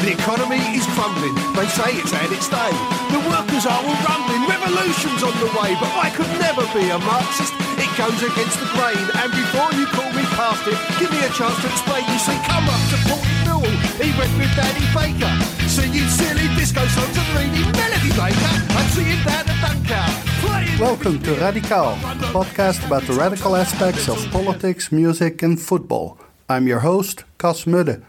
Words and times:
The 0.00 0.16
economy 0.16 0.56
is 0.72 0.88
crumbling. 0.96 1.36
They 1.52 1.68
say 1.68 1.92
it's 2.00 2.08
had 2.08 2.32
its 2.32 2.48
day. 2.48 2.72
The 3.12 3.20
workers 3.20 3.68
are 3.68 3.76
all 3.84 3.98
rumbling. 4.08 4.48
Revolution's 4.48 5.20
on 5.20 5.36
the 5.36 5.52
way. 5.60 5.76
But 5.76 5.92
I 5.92 6.08
could 6.08 6.32
never 6.40 6.64
be 6.72 6.88
a 6.88 6.96
Marxist. 6.96 7.52
It 7.76 7.92
goes 8.00 8.16
against 8.24 8.56
the 8.64 8.68
grain. 8.80 8.96
And 9.20 9.28
before 9.28 9.68
you 9.76 9.84
call 9.92 10.08
me 10.16 10.24
past 10.40 10.64
it, 10.64 10.80
give 10.96 11.12
me 11.12 11.20
a 11.20 11.28
chance 11.36 11.52
to 11.60 11.68
explain. 11.68 12.00
You 12.08 12.16
see, 12.16 12.38
come 12.48 12.64
up 12.64 12.80
to 12.88 12.96
Port 13.12 13.28
Newell. 13.44 13.76
He 14.00 14.08
went 14.16 14.32
with 14.40 14.48
Danny 14.56 14.88
Baker. 14.96 15.34
Singing 15.68 16.08
silly 16.08 16.48
disco 16.56 16.80
songs 16.96 17.16
and 17.20 17.30
reading 17.36 17.68
Melody 17.76 18.12
Maker. 18.16 18.52
I'm 18.72 18.88
seeing 18.96 19.20
down 19.20 19.44
at 19.52 19.58
Dunkirk. 19.60 20.80
Welcome 20.80 21.20
to 21.28 21.36
Radical, 21.36 21.92
a 22.00 22.32
podcast 22.32 22.80
about 22.88 23.04
the 23.04 23.12
radical 23.12 23.52
aspects 23.54 24.08
of 24.08 24.16
politics, 24.32 24.90
music, 24.90 25.42
and 25.42 25.60
football. 25.60 26.16
I'm 26.48 26.66
your 26.66 26.80
host, 26.80 27.24
Cas 27.36 27.68
Mudde. 27.68 28.00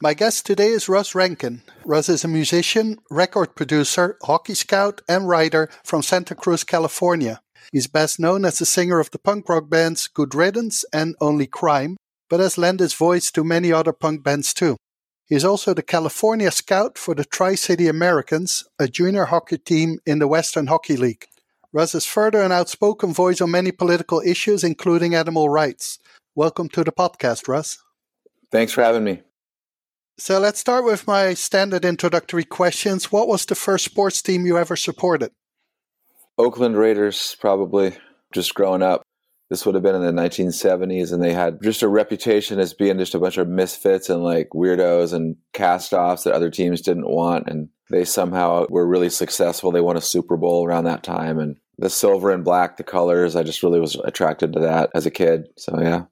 My 0.00 0.14
guest 0.14 0.46
today 0.46 0.68
is 0.68 0.88
Russ 0.88 1.12
Rankin. 1.16 1.62
Russ 1.84 2.08
is 2.08 2.22
a 2.22 2.28
musician, 2.28 2.98
record 3.10 3.56
producer, 3.56 4.16
hockey 4.22 4.54
scout, 4.54 5.00
and 5.08 5.28
writer 5.28 5.68
from 5.82 6.02
Santa 6.02 6.36
Cruz, 6.36 6.62
California. 6.62 7.40
He's 7.72 7.88
best 7.88 8.20
known 8.20 8.44
as 8.44 8.60
the 8.60 8.64
singer 8.64 9.00
of 9.00 9.10
the 9.10 9.18
punk 9.18 9.48
rock 9.48 9.68
bands 9.68 10.06
Good 10.06 10.36
Riddance 10.36 10.84
and 10.92 11.16
Only 11.20 11.48
Crime, 11.48 11.96
but 12.30 12.38
has 12.38 12.56
lent 12.56 12.78
his 12.78 12.94
voice 12.94 13.32
to 13.32 13.42
many 13.42 13.72
other 13.72 13.92
punk 13.92 14.22
bands 14.22 14.54
too. 14.54 14.76
He 15.26 15.34
is 15.34 15.44
also 15.44 15.74
the 15.74 15.82
California 15.82 16.52
scout 16.52 16.96
for 16.96 17.16
the 17.16 17.24
Tri 17.24 17.56
City 17.56 17.88
Americans, 17.88 18.68
a 18.78 18.86
junior 18.86 19.24
hockey 19.24 19.58
team 19.58 19.98
in 20.06 20.20
the 20.20 20.28
Western 20.28 20.68
Hockey 20.68 20.96
League. 20.96 21.26
Russ 21.72 21.96
is 21.96 22.06
further 22.06 22.42
an 22.42 22.52
outspoken 22.52 23.12
voice 23.12 23.40
on 23.40 23.50
many 23.50 23.72
political 23.72 24.20
issues, 24.24 24.62
including 24.62 25.16
animal 25.16 25.48
rights. 25.48 25.98
Welcome 26.36 26.68
to 26.68 26.84
the 26.84 26.92
podcast, 26.92 27.48
Russ. 27.48 27.82
Thanks 28.52 28.72
for 28.72 28.84
having 28.84 29.02
me. 29.02 29.22
So 30.20 30.40
let's 30.40 30.58
start 30.58 30.84
with 30.84 31.06
my 31.06 31.32
standard 31.34 31.84
introductory 31.84 32.42
questions. 32.42 33.12
What 33.12 33.28
was 33.28 33.46
the 33.46 33.54
first 33.54 33.84
sports 33.84 34.20
team 34.20 34.46
you 34.46 34.58
ever 34.58 34.74
supported? 34.74 35.30
Oakland 36.36 36.76
Raiders, 36.76 37.36
probably 37.40 37.96
just 38.32 38.52
growing 38.52 38.82
up. 38.82 39.02
This 39.48 39.64
would 39.64 39.76
have 39.76 39.84
been 39.84 39.94
in 39.94 40.02
the 40.02 40.20
1970s, 40.20 41.12
and 41.12 41.22
they 41.22 41.32
had 41.32 41.62
just 41.62 41.82
a 41.82 41.88
reputation 41.88 42.58
as 42.58 42.74
being 42.74 42.98
just 42.98 43.14
a 43.14 43.20
bunch 43.20 43.38
of 43.38 43.46
misfits 43.46 44.10
and 44.10 44.24
like 44.24 44.48
weirdos 44.52 45.12
and 45.12 45.36
cast 45.52 45.92
offs 45.92 46.24
that 46.24 46.34
other 46.34 46.50
teams 46.50 46.80
didn't 46.80 47.08
want. 47.08 47.46
And 47.46 47.68
they 47.88 48.04
somehow 48.04 48.66
were 48.68 48.88
really 48.88 49.10
successful. 49.10 49.70
They 49.70 49.80
won 49.80 49.96
a 49.96 50.00
Super 50.00 50.36
Bowl 50.36 50.66
around 50.66 50.84
that 50.84 51.04
time. 51.04 51.38
And 51.38 51.56
the 51.78 51.88
silver 51.88 52.32
and 52.32 52.44
black, 52.44 52.76
the 52.76 52.82
colors, 52.82 53.36
I 53.36 53.44
just 53.44 53.62
really 53.62 53.78
was 53.78 53.94
attracted 54.04 54.52
to 54.54 54.60
that 54.60 54.90
as 54.96 55.06
a 55.06 55.12
kid. 55.12 55.46
So, 55.56 55.80
yeah. 55.80 56.06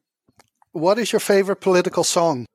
What 0.70 0.96
is 0.96 1.12
your 1.12 1.20
favorite 1.20 1.60
political 1.60 2.04
song? 2.04 2.46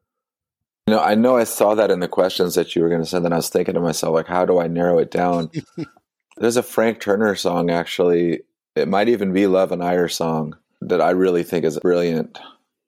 You 0.88 0.96
know, 0.96 1.00
I 1.00 1.16
know 1.16 1.38
I 1.38 1.44
saw 1.44 1.76
that 1.76 1.92
in 1.92 2.00
the 2.00 2.08
questions 2.08 2.56
that 2.56 2.76
you 2.76 2.82
were 2.82 2.90
going 2.90 3.02
to 3.02 3.08
send, 3.08 3.26
and 3.26 3.34
I 3.34 3.38
was 3.38 3.50
thinking 3.50 3.76
to 3.76 3.80
myself, 3.80 4.14
like, 4.14 4.28
how 4.28 4.46
do 4.46 4.60
I 4.60 4.68
narrow 4.68 4.98
it 4.98 5.12
down? 5.12 5.52
There's 6.38 6.58
a 6.58 6.64
Frank 6.64 7.00
Turner 7.00 7.36
song, 7.36 7.70
actually. 7.70 8.42
It 8.76 8.88
might 8.88 9.10
even 9.10 9.32
be 9.32 9.48
Love 9.48 9.72
and 9.72 9.84
Ire 9.84 10.08
song 10.08 10.56
that 10.82 11.02
I 11.02 11.12
really 11.12 11.44
think 11.44 11.66
is 11.66 11.80
brilliant. 11.80 12.40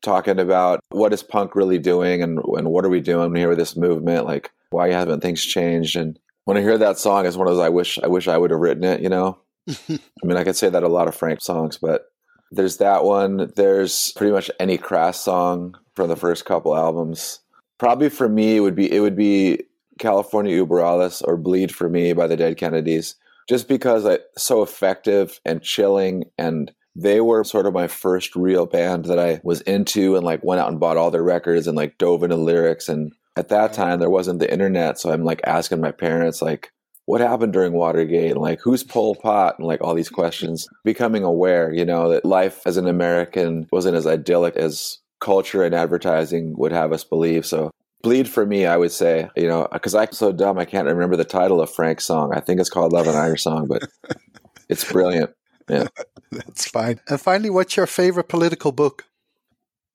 Talking 0.02 0.40
about 0.40 0.82
what 0.90 1.14
is 1.14 1.24
punk 1.24 1.56
really 1.56 1.78
doing 1.78 2.24
and, 2.24 2.40
and 2.58 2.68
what 2.70 2.84
are 2.84 2.90
we 2.90 3.00
doing 3.00 3.34
here 3.36 3.50
with 3.50 3.58
this 3.58 3.78
movement? 3.78 4.26
Like, 4.26 4.52
why 4.72 4.92
haven't 4.92 5.22
things 5.22 5.46
changed? 5.46 5.96
And 5.96 6.20
when 6.46 6.58
I 6.58 6.62
hear 6.62 6.78
that 6.78 6.98
song, 6.98 7.26
it's 7.26 7.38
one 7.38 7.48
of 7.48 7.54
those 7.54 7.64
I 7.64 7.70
wish 7.70 8.00
I 8.00 8.08
wish 8.08 8.28
I 8.28 8.38
would 8.38 8.52
have 8.52 8.60
written 8.60 8.84
it, 8.84 9.02
you 9.02 9.10
know? 9.10 9.38
I 9.70 10.00
mean, 10.24 10.36
I 10.36 10.44
could 10.44 10.58
say 10.58 10.68
that 10.70 10.84
a 10.84 10.90
lot 10.90 11.08
of 11.08 11.16
Frank 11.16 11.42
songs, 11.42 11.78
but 11.78 12.12
there's 12.52 12.78
that 12.78 13.04
one. 13.04 13.52
There's 13.56 14.12
pretty 14.14 14.34
much 14.34 14.52
any 14.60 14.78
Crass 14.78 15.22
song 15.22 15.76
from 15.96 16.10
the 16.10 16.16
first 16.16 16.46
couple 16.46 16.76
albums. 16.76 17.40
Probably 17.84 18.08
for 18.08 18.30
me, 18.30 18.56
it 18.56 18.60
would 18.62 18.76
be 18.76 18.90
it 18.90 19.02
would 19.02 19.18
be 19.18 19.66
California 20.00 20.66
Über 20.66 20.82
Alles 20.82 21.22
or 21.22 21.36
Bleed 21.36 21.76
for 21.76 21.90
Me 21.90 22.14
by 22.14 22.28
the 22.28 22.38
Dead 22.38 22.56
Kennedys, 22.56 23.16
just 23.50 23.68
because 23.68 24.06
it's 24.06 24.42
so 24.42 24.64
effective 24.64 25.42
and 25.44 25.62
chilling 25.62 26.24
and 26.38 26.72
they 26.96 27.20
were 27.20 27.44
sort 27.44 27.66
of 27.66 27.74
my 27.74 27.88
first 27.88 28.38
real 28.38 28.66
band 28.66 29.04
that 29.06 29.20
I 29.20 29.42
was 29.44 29.60
into 29.62 30.16
and 30.16 30.24
like 30.24 30.46
went 30.46 30.62
out 30.62 30.70
and 30.70 30.80
bought 30.80 30.96
all 30.96 31.12
their 31.12 31.24
records 31.24 31.68
and 31.68 31.76
like 31.76 31.98
dove 31.98 32.24
into 32.24 32.38
lyrics. 32.38 32.88
And 32.88 33.12
at 33.36 33.50
that 33.50 33.74
time, 33.74 34.00
there 34.00 34.10
wasn't 34.10 34.40
the 34.40 34.50
internet. 34.50 34.98
So 34.98 35.12
I'm 35.12 35.26
like 35.26 35.42
asking 35.46 35.82
my 35.82 35.92
parents, 35.92 36.42
like, 36.42 36.72
what 37.04 37.20
happened 37.20 37.52
during 37.52 37.74
Watergate? 37.74 38.32
And 38.32 38.40
like, 38.40 38.62
who's 38.62 38.86
Pol 38.86 39.16
Pot? 39.16 39.60
And 39.60 39.68
like 39.68 39.82
all 39.82 39.94
these 39.94 40.08
questions. 40.08 40.70
Becoming 40.86 41.26
aware, 41.26 41.74
you 41.74 41.84
know, 41.84 42.08
that 42.12 42.24
life 42.24 42.62
as 42.66 42.78
an 42.78 42.88
American 42.88 43.68
wasn't 43.74 43.98
as 43.98 44.08
idyllic 44.08 44.56
as 44.56 45.00
culture 45.20 45.64
and 45.64 45.74
advertising 45.74 46.54
would 46.58 46.74
have 46.74 46.92
us 46.92 47.04
believe. 47.04 47.46
So 47.46 47.72
Bleed 48.04 48.28
for 48.28 48.46
me, 48.46 48.66
I 48.66 48.78
would 48.78 48.92
say, 48.92 49.30
you 49.36 49.48
know, 49.48 49.68
because 49.72 49.96
I'm 49.96 50.12
so 50.12 50.32
dumb, 50.32 50.60
I 50.60 50.66
can't 50.66 50.88
remember 50.88 51.16
the 51.16 51.24
title 51.24 51.62
of 51.62 51.74
Frank's 51.74 52.06
song. 52.06 52.34
I 52.34 52.42
think 52.42 52.60
it's 52.60 52.70
called 52.70 52.92
Love 52.92 53.08
and 53.08 53.18
Ire 53.18 53.38
Song, 53.38 53.68
but 53.68 53.84
it's 54.70 54.90
brilliant. 54.92 55.32
Yeah. 55.70 55.88
That's 56.32 56.68
fine. 56.68 57.00
And 57.08 57.20
finally, 57.20 57.50
what's 57.50 57.78
your 57.78 57.88
favorite 57.88 58.28
political 58.28 58.72
book? 58.74 59.06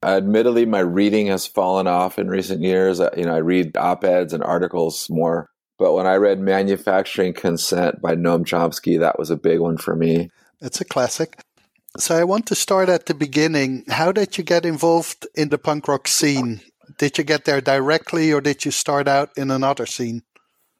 Uh, 0.02 0.16
admittedly, 0.16 0.64
my 0.64 0.78
reading 0.78 1.26
has 1.26 1.46
fallen 1.46 1.86
off 1.86 2.18
in 2.18 2.28
recent 2.28 2.62
years. 2.62 3.00
Uh, 3.00 3.10
you 3.16 3.24
know, 3.24 3.34
I 3.34 3.38
read 3.38 3.76
op 3.76 4.04
eds 4.04 4.32
and 4.32 4.42
articles 4.42 5.10
more. 5.10 5.50
But 5.78 5.92
when 5.92 6.06
I 6.06 6.16
read 6.16 6.40
Manufacturing 6.40 7.34
Consent 7.34 8.00
by 8.00 8.14
Noam 8.16 8.44
Chomsky, 8.44 8.98
that 8.98 9.18
was 9.18 9.30
a 9.30 9.36
big 9.36 9.60
one 9.60 9.76
for 9.76 9.94
me. 9.94 10.30
It's 10.60 10.80
a 10.80 10.84
classic. 10.84 11.40
So 11.96 12.16
I 12.16 12.24
want 12.24 12.46
to 12.46 12.54
start 12.54 12.88
at 12.88 13.06
the 13.06 13.14
beginning. 13.14 13.84
How 13.88 14.12
did 14.12 14.38
you 14.38 14.44
get 14.44 14.64
involved 14.64 15.26
in 15.34 15.48
the 15.48 15.58
punk 15.58 15.88
rock 15.88 16.08
scene? 16.08 16.60
Did 16.98 17.16
you 17.16 17.24
get 17.24 17.44
there 17.44 17.60
directly 17.60 18.32
or 18.32 18.40
did 18.40 18.64
you 18.64 18.72
start 18.72 19.06
out 19.06 19.30
in 19.36 19.50
another 19.50 19.86
scene? 19.86 20.22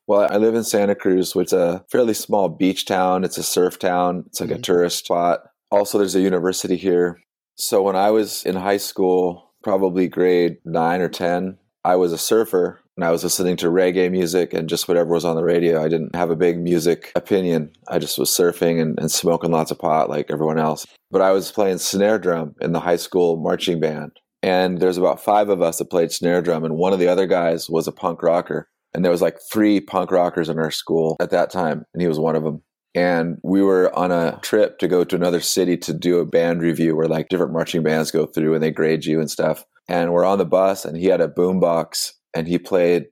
Well, 0.09 0.27
I 0.31 0.37
live 0.39 0.55
in 0.55 0.65
Santa 0.65 0.95
Cruz, 0.95 1.35
which 1.35 1.49
is 1.49 1.53
a 1.53 1.85
fairly 1.91 2.15
small 2.15 2.49
beach 2.49 2.87
town. 2.87 3.25
It's 3.25 3.39
a 3.39 3.43
surf 3.43 3.79
town. 3.79 4.25
It's 4.27 4.41
like 4.41 4.51
mm-hmm. 4.51 4.59
a 4.59 4.63
tourist 4.63 5.05
spot. 5.05 5.41
Also, 5.71 5.99
there's 5.99 6.15
a 6.15 6.21
university 6.21 6.77
here. 6.77 7.21
So 7.57 7.83
when 7.83 7.95
I 7.95 8.11
was 8.11 8.45
in 8.45 8.57
high 8.57 8.79
school, 8.79 9.53
probably 9.63 10.09
grade 10.09 10.57
nine 10.65 11.01
or 11.03 11.09
10, 11.09 11.59
I 11.85 11.97
was 11.97 12.13
a 12.13 12.19
surfer 12.19 12.81
and 12.97 13.05
I 13.05 13.11
was 13.11 13.23
listening 13.23 13.57
to 13.59 13.67
reggae 13.67 14.11
music 14.11 14.53
and 14.53 14.69
just 14.69 14.89
whatever 14.89 15.11
was 15.11 15.25
on 15.25 15.37
the 15.37 15.45
radio. 15.45 15.81
I 15.83 15.89
didn't 15.89 16.17
have 16.17 16.31
a 16.31 16.37
big 16.37 16.59
music 16.59 17.13
opinion. 17.15 17.71
I 17.87 17.99
just 17.99 18.19
was 18.19 18.31
surfing 18.31 18.81
and, 18.81 18.99
and 18.99 19.11
smoking 19.11 19.53
lots 19.53 19.71
of 19.71 19.79
pot 19.79 20.09
like 20.09 20.31
everyone 20.31 20.59
else. 20.59 20.85
But 21.11 21.23
I 21.23 21.31
was 21.31 21.53
playing 21.53 21.79
snare 21.79 22.19
drum 22.19 22.57
in 22.61 22.73
the 22.73 22.81
high 22.81 22.97
school 22.97 23.37
marching 23.37 23.79
band. 23.79 24.13
And 24.43 24.79
there's 24.79 24.99
about 24.99 25.23
five 25.23 25.49
of 25.49 25.63
us 25.63 25.79
that 25.79 25.91
played 25.91 26.13
snare 26.13 26.43
drum, 26.43 26.65
and 26.65 26.77
one 26.77 26.93
of 26.93 26.99
the 26.99 27.09
other 27.09 27.27
guys 27.27 27.69
was 27.69 27.89
a 27.89 27.93
punk 27.93 28.23
rocker. 28.23 28.69
And 28.95 29.05
there 29.05 29.13
was 29.13 29.23
like 29.23 29.39
three 29.53 29.81
punk 29.81 30.11
rockers 30.11 30.49
in 30.49 30.59
our 30.59 30.71
school 30.71 31.17
at 31.21 31.31
that 31.31 31.51
time, 31.51 31.85
and 31.93 32.01
he 32.01 32.09
was 32.09 32.19
one 32.19 32.37
of 32.37 32.45
them. 32.45 32.63
And 32.95 33.39
we 33.43 33.63
were 33.63 33.95
on 33.97 34.11
a 34.11 34.39
trip 34.43 34.79
to 34.79 34.89
go 34.89 35.05
to 35.05 35.17
another 35.17 35.41
city 35.41 35.77
to 35.79 35.93
do 35.93 36.19
a 36.19 36.27
band 36.27 36.63
review 36.63 36.97
where 36.97 37.07
like 37.07 37.29
different 37.29 37.53
marching 37.53 37.83
bands 37.83 38.11
go 38.11 38.27
through 38.27 38.55
and 38.55 38.63
they 38.63 38.71
grade 38.71 39.05
you 39.05 39.21
and 39.21 39.31
stuff. 39.31 39.65
And 39.89 40.13
we're 40.13 40.25
on 40.25 40.39
the 40.39 40.45
bus, 40.45 40.85
and 40.85 40.97
he 40.97 41.07
had 41.07 41.21
a 41.21 41.29
boombox, 41.29 42.13
and 42.35 42.47
he 42.47 42.59
played 42.59 43.05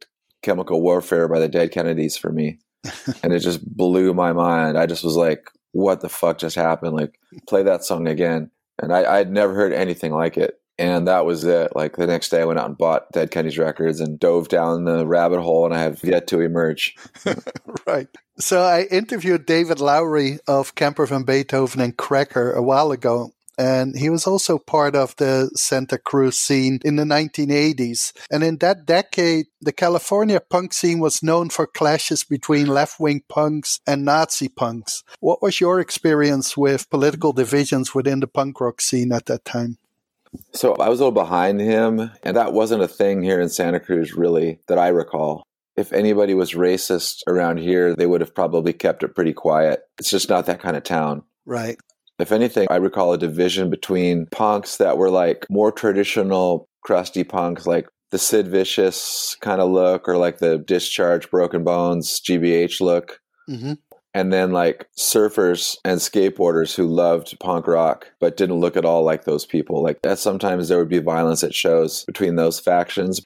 Chemical 0.43 0.81
Warfare 0.81 1.29
by 1.29 1.39
the 1.39 1.49
Dead 1.49 1.73
Kennedys 1.73 2.17
for 2.17 2.31
me. 2.31 2.59
and 3.23 3.33
it 3.33 3.41
just 3.41 3.67
blew 3.77 4.15
my 4.15 4.33
mind. 4.33 4.79
I 4.79 4.87
just 4.87 5.03
was 5.03 5.17
like, 5.17 5.51
what 5.73 6.01
the 6.01 6.09
fuck 6.09 6.39
just 6.39 6.57
happened? 6.57 6.95
Like, 6.95 7.19
play 7.49 7.63
that 7.63 7.85
song 7.85 8.07
again. 8.07 8.51
And 8.81 8.93
I, 8.93 9.19
I'd 9.19 9.31
never 9.31 9.55
heard 9.55 9.73
anything 9.73 10.13
like 10.13 10.37
it. 10.37 10.55
And 10.79 11.09
that 11.09 11.25
was 11.25 11.45
it. 11.45 11.75
Like 11.75 11.97
the 11.97 12.07
next 12.07 12.29
day, 12.29 12.43
I 12.43 12.45
went 12.45 12.59
out 12.59 12.67
and 12.67 12.77
bought 12.77 13.11
Dead 13.13 13.31
Kennedys 13.31 13.59
records 13.59 14.01
and 14.01 14.21
dove 14.21 14.49
down 14.49 14.85
the 14.85 15.07
rabbit 15.07 15.41
hole, 15.41 15.65
and 15.65 15.75
I 15.75 15.81
have 15.81 16.05
yet 16.05 16.27
to 16.29 16.41
emerge. 16.41 16.97
right. 17.87 18.09
So 18.39 18.61
I 18.61 18.83
interviewed 18.91 19.47
David 19.47 19.81
Lowery 19.81 20.39
of 20.47 20.75
Camper 20.75 21.07
Van 21.07 21.23
Beethoven 21.23 21.81
and 21.81 21.97
Cracker 21.97 22.53
a 22.53 22.63
while 22.63 22.93
ago, 22.93 23.33
and 23.59 23.97
he 23.97 24.11
was 24.11 24.27
also 24.27 24.59
part 24.59 24.95
of 24.95 25.17
the 25.17 25.51
Santa 25.55 25.97
Cruz 25.97 26.37
scene 26.37 26.79
in 26.85 26.97
the 26.97 27.05
1980s. 27.05 28.13
And 28.31 28.45
in 28.45 28.59
that 28.59 28.85
decade, 28.85 29.47
the 29.61 29.73
California 29.73 30.41
punk 30.41 30.75
scene 30.75 30.99
was 30.99 31.23
known 31.23 31.49
for 31.49 31.67
clashes 31.67 32.25
between 32.25 32.67
left 32.67 33.01
wing 33.01 33.23
punks 33.29 33.81
and 33.87 34.05
Nazi 34.05 34.49
punks. 34.49 35.03
What 35.21 35.41
was 35.41 35.61
your 35.61 35.81
experience 35.81 36.57
with 36.57 36.91
political 36.91 37.33
divisions 37.33 37.95
within 37.95 38.21
the 38.21 38.27
punk 38.27 38.61
rock 38.61 38.83
scene 38.83 39.13
at 39.13 39.27
that 39.27 39.47
time? 39.47 39.79
So 40.53 40.75
I 40.75 40.89
was 40.89 41.01
a 41.01 41.05
little 41.05 41.13
behind 41.13 41.61
him, 41.61 42.11
and 42.23 42.37
that 42.37 42.53
wasn't 42.53 42.83
a 42.83 42.89
thing 42.89 43.23
here 43.23 43.41
in 43.41 43.49
Santa 43.49 43.81
Cruz, 43.81 44.15
really, 44.15 44.61
that 44.69 44.79
I 44.79 44.89
recall. 44.89 45.45
If 45.77 45.93
anybody 45.93 46.35
was 46.35 46.53
racist 46.53 47.23
around 47.27 47.59
here, 47.59 47.95
they 47.95 48.07
would 48.07 48.21
have 48.21 48.35
probably 48.35 48.73
kept 48.73 49.03
it 49.03 49.15
pretty 49.15 49.33
quiet. 49.33 49.83
It's 49.99 50.11
just 50.11 50.31
not 50.31 50.47
that 50.47 50.61
kind 50.61 50.77
of 50.77 50.85
town. 50.85 51.23
Right. 51.45 51.77
If 52.19 52.33
anything, 52.33 52.67
I 52.71 52.77
recall 52.77 53.13
a 53.13 53.19
division 53.19 53.69
between 53.69 54.27
punks 54.27 54.79
that 54.79 54.97
were 54.97 55.11
like 55.11 55.47
more 55.51 55.71
traditional, 55.71 56.67
crusty 56.83 57.25
punks, 57.25 57.67
like 57.67 57.89
the 58.11 58.19
Sid 58.19 58.49
Vicious 58.49 59.37
kind 59.41 59.61
of 59.61 59.71
look, 59.71 60.09
or 60.09 60.17
like 60.17 60.39
the 60.39 60.57
Discharge, 60.57 61.31
Broken 61.31 61.63
Bones, 61.63 62.21
GBH 62.21 62.81
look. 62.81 63.21
Mm-hmm 63.49 63.75
and 64.17 64.33
then 64.33 64.51
like 64.51 64.89
surfers 64.99 65.77
and 65.85 66.01
skateboarders 66.01 66.75
who 66.75 66.87
loved 66.87 67.39
punk 67.39 67.67
rock 67.67 68.11
but 68.19 68.39
didn't 68.39 68.57
look 68.57 68.75
at 68.77 68.85
all 68.87 69.05
like 69.05 69.25
those 69.25 69.45
people 69.45 69.83
like 69.83 70.01
that 70.03 70.19
sometimes 70.19 70.69
there 70.69 70.79
would 70.79 70.89
be 70.89 70.99
violence 70.99 71.45
at 71.45 71.55
shows 71.55 72.03
between 72.05 72.37
those 72.37 72.59
factions 72.59 73.21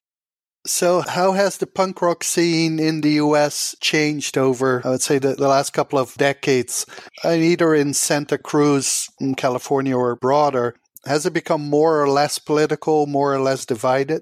So, 0.66 1.00
how 1.00 1.32
has 1.32 1.56
the 1.56 1.66
punk 1.66 2.02
rock 2.02 2.22
scene 2.22 2.78
in 2.78 3.00
the 3.00 3.16
US 3.24 3.74
changed 3.80 4.36
over, 4.36 4.82
I 4.84 4.90
would 4.90 5.00
say, 5.00 5.16
the, 5.18 5.32
the 5.32 5.48
last 5.48 5.72
couple 5.72 5.98
of 5.98 6.12
decades? 6.20 6.84
Uh, 7.24 7.32
either 7.32 7.72
in 7.74 7.94
Santa 7.94 8.36
Cruz, 8.36 9.08
in 9.24 9.36
California, 9.36 9.96
or 9.96 10.20
broader, 10.20 10.76
has 11.06 11.24
it 11.24 11.32
become 11.32 11.64
more 11.64 12.02
or 12.02 12.10
less 12.10 12.38
political, 12.38 13.06
more 13.06 13.32
or 13.32 13.40
less 13.40 13.64
divided? 13.64 14.20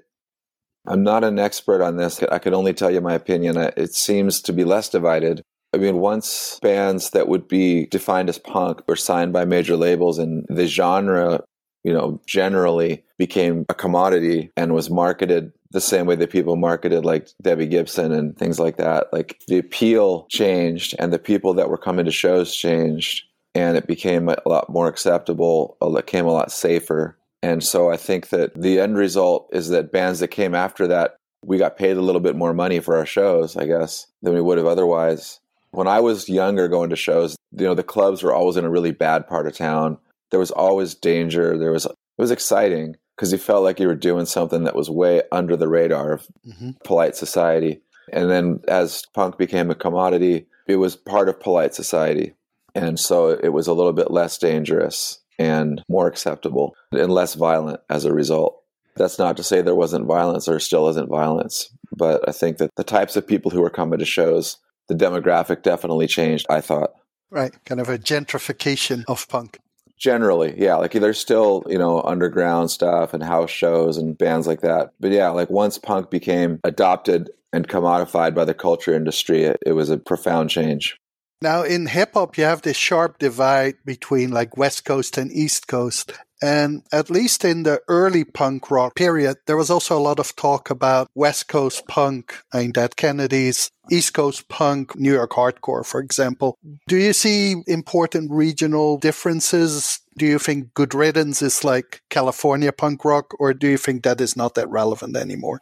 I'm 0.87 1.03
not 1.03 1.25
an 1.25 1.39
expert 1.39 1.83
on 1.83 1.97
this. 1.97 2.23
I 2.31 2.39
can 2.39 2.53
only 2.53 2.73
tell 2.73 2.89
you 2.89 3.01
my 3.01 3.15
opinion. 3.15 3.57
Uh, 3.57 3.71
it 3.75 3.93
seems 3.93 4.41
to 4.47 4.53
be 4.53 4.63
less 4.63 4.87
divided. 4.87 5.43
I 5.73 5.77
mean, 5.77 5.97
once 5.97 6.59
bands 6.61 7.11
that 7.11 7.27
would 7.27 7.47
be 7.47 7.85
defined 7.87 8.29
as 8.29 8.39
punk 8.39 8.81
were 8.87 8.95
signed 8.95 9.33
by 9.33 9.45
major 9.45 9.75
labels 9.75 10.17
and 10.17 10.45
the 10.49 10.65
genre, 10.65 11.43
you 11.83 11.93
know, 11.93 12.19
generally 12.25 13.03
became 13.17 13.65
a 13.69 13.73
commodity 13.75 14.51
and 14.57 14.73
was 14.73 14.89
marketed 14.89 15.51
the 15.71 15.81
same 15.81 16.07
way 16.07 16.15
that 16.15 16.31
people 16.31 16.55
marketed 16.55 17.05
like 17.05 17.29
Debbie 17.41 17.67
Gibson 17.67 18.11
and 18.11 18.35
things 18.35 18.59
like 18.59 18.77
that. 18.77 19.13
Like 19.13 19.39
the 19.47 19.59
appeal 19.59 20.25
changed 20.29 20.95
and 20.97 21.13
the 21.13 21.19
people 21.19 21.53
that 21.53 21.69
were 21.69 21.77
coming 21.77 22.05
to 22.05 22.11
shows 22.11 22.55
changed 22.55 23.25
and 23.53 23.77
it 23.77 23.87
became 23.87 24.29
a 24.29 24.37
lot 24.45 24.69
more 24.69 24.87
acceptable, 24.87 25.77
it 25.81 26.05
became 26.05 26.25
a 26.25 26.31
lot 26.31 26.51
safer. 26.51 27.17
And 27.41 27.63
so 27.63 27.91
I 27.91 27.97
think 27.97 28.29
that 28.29 28.59
the 28.59 28.79
end 28.79 28.97
result 28.97 29.49
is 29.53 29.69
that 29.69 29.91
bands 29.91 30.19
that 30.19 30.29
came 30.29 30.55
after 30.55 30.87
that, 30.87 31.15
we 31.45 31.57
got 31.57 31.77
paid 31.77 31.97
a 31.97 32.01
little 32.01 32.21
bit 32.21 32.35
more 32.35 32.53
money 32.53 32.79
for 32.79 32.97
our 32.97 33.05
shows, 33.05 33.55
I 33.55 33.65
guess, 33.65 34.07
than 34.21 34.33
we 34.33 34.41
would 34.41 34.57
have 34.57 34.67
otherwise. 34.67 35.39
When 35.71 35.87
I 35.87 35.99
was 35.99 36.29
younger 36.29 36.67
going 36.67 36.89
to 36.89 36.95
shows, 36.95 37.35
you 37.51 37.65
know, 37.65 37.75
the 37.75 37.83
clubs 37.83 38.23
were 38.23 38.33
always 38.33 38.57
in 38.57 38.65
a 38.65 38.69
really 38.69 38.91
bad 38.91 39.27
part 39.27 39.47
of 39.47 39.55
town. 39.55 39.97
There 40.31 40.39
was 40.39 40.51
always 40.51 40.95
danger. 40.95 41.57
There 41.57 41.71
was 41.71 41.85
it 41.85 41.93
was 42.17 42.31
exciting 42.31 42.95
because 43.15 43.31
you 43.31 43.37
felt 43.37 43.63
like 43.63 43.79
you 43.79 43.87
were 43.87 43.95
doing 43.95 44.25
something 44.25 44.63
that 44.63 44.75
was 44.75 44.89
way 44.89 45.21
under 45.31 45.55
the 45.55 45.67
radar 45.67 46.13
of 46.13 46.27
mm-hmm. 46.47 46.71
polite 46.83 47.15
society. 47.15 47.81
And 48.11 48.29
then 48.29 48.61
as 48.67 49.05
punk 49.13 49.37
became 49.37 49.69
a 49.69 49.75
commodity, 49.75 50.47
it 50.67 50.77
was 50.77 50.95
part 50.95 51.29
of 51.29 51.39
polite 51.39 51.73
society. 51.73 52.33
And 52.75 52.99
so 52.99 53.29
it 53.29 53.49
was 53.49 53.67
a 53.67 53.73
little 53.73 53.93
bit 53.93 54.11
less 54.11 54.37
dangerous 54.37 55.19
and 55.37 55.83
more 55.89 56.07
acceptable 56.07 56.75
and 56.91 57.11
less 57.11 57.33
violent 57.33 57.79
as 57.89 58.05
a 58.05 58.13
result. 58.13 58.61
That's 58.95 59.17
not 59.17 59.37
to 59.37 59.43
say 59.43 59.61
there 59.61 59.75
wasn't 59.75 60.05
violence 60.05 60.47
or 60.47 60.59
still 60.59 60.87
isn't 60.89 61.09
violence, 61.09 61.69
but 61.95 62.27
I 62.27 62.31
think 62.31 62.57
that 62.57 62.71
the 62.75 62.83
types 62.83 63.15
of 63.15 63.25
people 63.25 63.49
who 63.49 63.61
were 63.61 63.69
coming 63.69 63.99
to 63.99 64.05
shows, 64.05 64.57
the 64.89 64.95
demographic 64.95 65.63
definitely 65.63 66.07
changed, 66.07 66.45
I 66.49 66.59
thought. 66.59 66.91
Right, 67.31 67.53
kind 67.65 67.79
of 67.79 67.87
a 67.87 67.97
gentrification 67.97 69.05
of 69.07 69.27
punk. 69.29 69.59
Generally, 69.97 70.55
yeah, 70.57 70.75
like 70.75 70.93
there's 70.93 71.19
still, 71.19 71.63
you 71.67 71.77
know, 71.77 72.01
underground 72.01 72.71
stuff 72.71 73.13
and 73.13 73.23
house 73.23 73.49
shows 73.49 73.97
and 73.97 74.17
bands 74.17 74.47
like 74.47 74.61
that. 74.61 74.91
But 74.99 75.11
yeah, 75.11 75.29
like 75.29 75.49
once 75.49 75.77
punk 75.77 76.09
became 76.09 76.59
adopted 76.63 77.29
and 77.51 77.67
commodified 77.67 78.33
by 78.33 78.45
the 78.45 78.53
culture 78.53 78.93
industry, 78.93 79.43
it, 79.43 79.57
it 79.65 79.73
was 79.73 79.89
a 79.89 79.97
profound 79.97 80.49
change. 80.49 80.97
Now, 81.41 81.63
in 81.63 81.85
hip 81.85 82.13
hop, 82.15 82.37
you 82.37 82.43
have 82.43 82.61
this 82.61 82.77
sharp 82.77 83.17
divide 83.17 83.75
between 83.85 84.31
like 84.31 84.57
West 84.57 84.83
Coast 84.85 85.17
and 85.17 85.31
East 85.31 85.67
Coast. 85.67 86.13
And 86.41 86.83
at 86.91 87.09
least 87.09 87.43
in 87.43 87.63
the 87.63 87.81
early 87.87 88.23
punk 88.23 88.71
rock 88.71 88.95
period, 88.95 89.37
there 89.45 89.57
was 89.57 89.69
also 89.69 89.97
a 89.97 89.99
lot 89.99 90.19
of 90.19 90.35
talk 90.35 90.69
about 90.69 91.09
West 91.13 91.47
Coast 91.47 91.85
punk, 91.87 92.33
I 92.53 92.59
mean, 92.61 92.71
Dead 92.71 92.95
Kennedys, 92.95 93.71
East 93.91 94.13
Coast 94.13 94.47
punk, 94.47 94.97
New 94.97 95.13
York 95.13 95.31
hardcore, 95.31 95.85
for 95.85 95.99
example. 95.99 96.57
Mm. 96.65 96.77
Do 96.87 96.95
you 96.95 97.13
see 97.13 97.55
important 97.67 98.31
regional 98.31 98.97
differences? 98.97 99.99
Do 100.17 100.25
you 100.25 100.39
think 100.39 100.73
Good 100.73 100.93
Riddance 100.93 101.41
is 101.41 101.63
like 101.63 102.01
California 102.09 102.71
punk 102.71 103.03
rock, 103.03 103.33
or 103.39 103.53
do 103.53 103.67
you 103.67 103.77
think 103.77 104.03
that 104.03 104.21
is 104.21 104.37
not 104.37 104.55
that 104.55 104.69
relevant 104.69 105.17
anymore? 105.17 105.61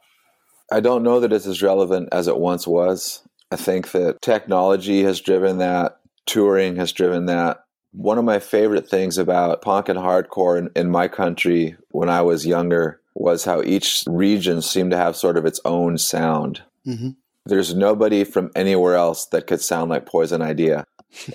I 0.71 0.81
don't 0.81 1.03
know 1.03 1.19
that 1.21 1.33
it's 1.33 1.47
as 1.47 1.61
relevant 1.63 2.09
as 2.11 2.27
it 2.27 2.37
once 2.37 2.67
was. 2.67 3.23
I 3.51 3.55
think 3.55 3.91
that 3.91 4.21
technology 4.21 5.03
has 5.03 5.21
driven 5.21 5.59
that, 5.59 5.99
touring 6.25 6.75
has 6.75 6.91
driven 6.91 7.27
that. 7.27 7.63
One 7.91 8.17
of 8.17 8.25
my 8.25 8.39
favorite 8.39 8.89
things 8.89 9.17
about 9.17 9.61
punk 9.61 9.89
and 9.89 9.97
hardcore 9.97 10.57
in, 10.57 10.69
in 10.75 10.91
my 10.91 11.07
country 11.07 11.75
when 11.89 12.09
I 12.09 12.21
was 12.21 12.45
younger 12.45 13.01
was 13.15 13.45
how 13.45 13.61
each 13.63 14.03
region 14.07 14.61
seemed 14.61 14.91
to 14.91 14.97
have 14.97 15.15
sort 15.15 15.37
of 15.37 15.45
its 15.45 15.59
own 15.65 15.97
sound. 15.97 16.61
Mm-hmm. 16.85 17.09
There's 17.45 17.73
nobody 17.73 18.23
from 18.23 18.51
anywhere 18.55 18.95
else 18.95 19.25
that 19.27 19.47
could 19.47 19.61
sound 19.61 19.89
like 19.89 20.05
Poison 20.05 20.41
Idea. 20.41 20.85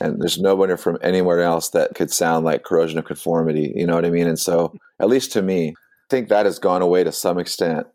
and 0.00 0.20
there's 0.20 0.38
nobody 0.38 0.76
from 0.76 0.98
anywhere 1.02 1.40
else 1.40 1.70
that 1.70 1.94
could 1.94 2.12
sound 2.12 2.44
like 2.44 2.62
corrosion 2.62 2.98
of 2.98 3.06
conformity. 3.06 3.72
You 3.74 3.86
know 3.86 3.94
what 3.94 4.04
I 4.04 4.10
mean? 4.10 4.28
And 4.28 4.38
so, 4.38 4.74
at 5.00 5.08
least 5.08 5.32
to 5.32 5.42
me, 5.42 5.70
I 5.70 5.74
think 6.10 6.28
that 6.28 6.46
has 6.46 6.58
gone 6.58 6.82
away 6.82 7.02
to 7.04 7.12
some 7.12 7.38
extent. 7.38 7.86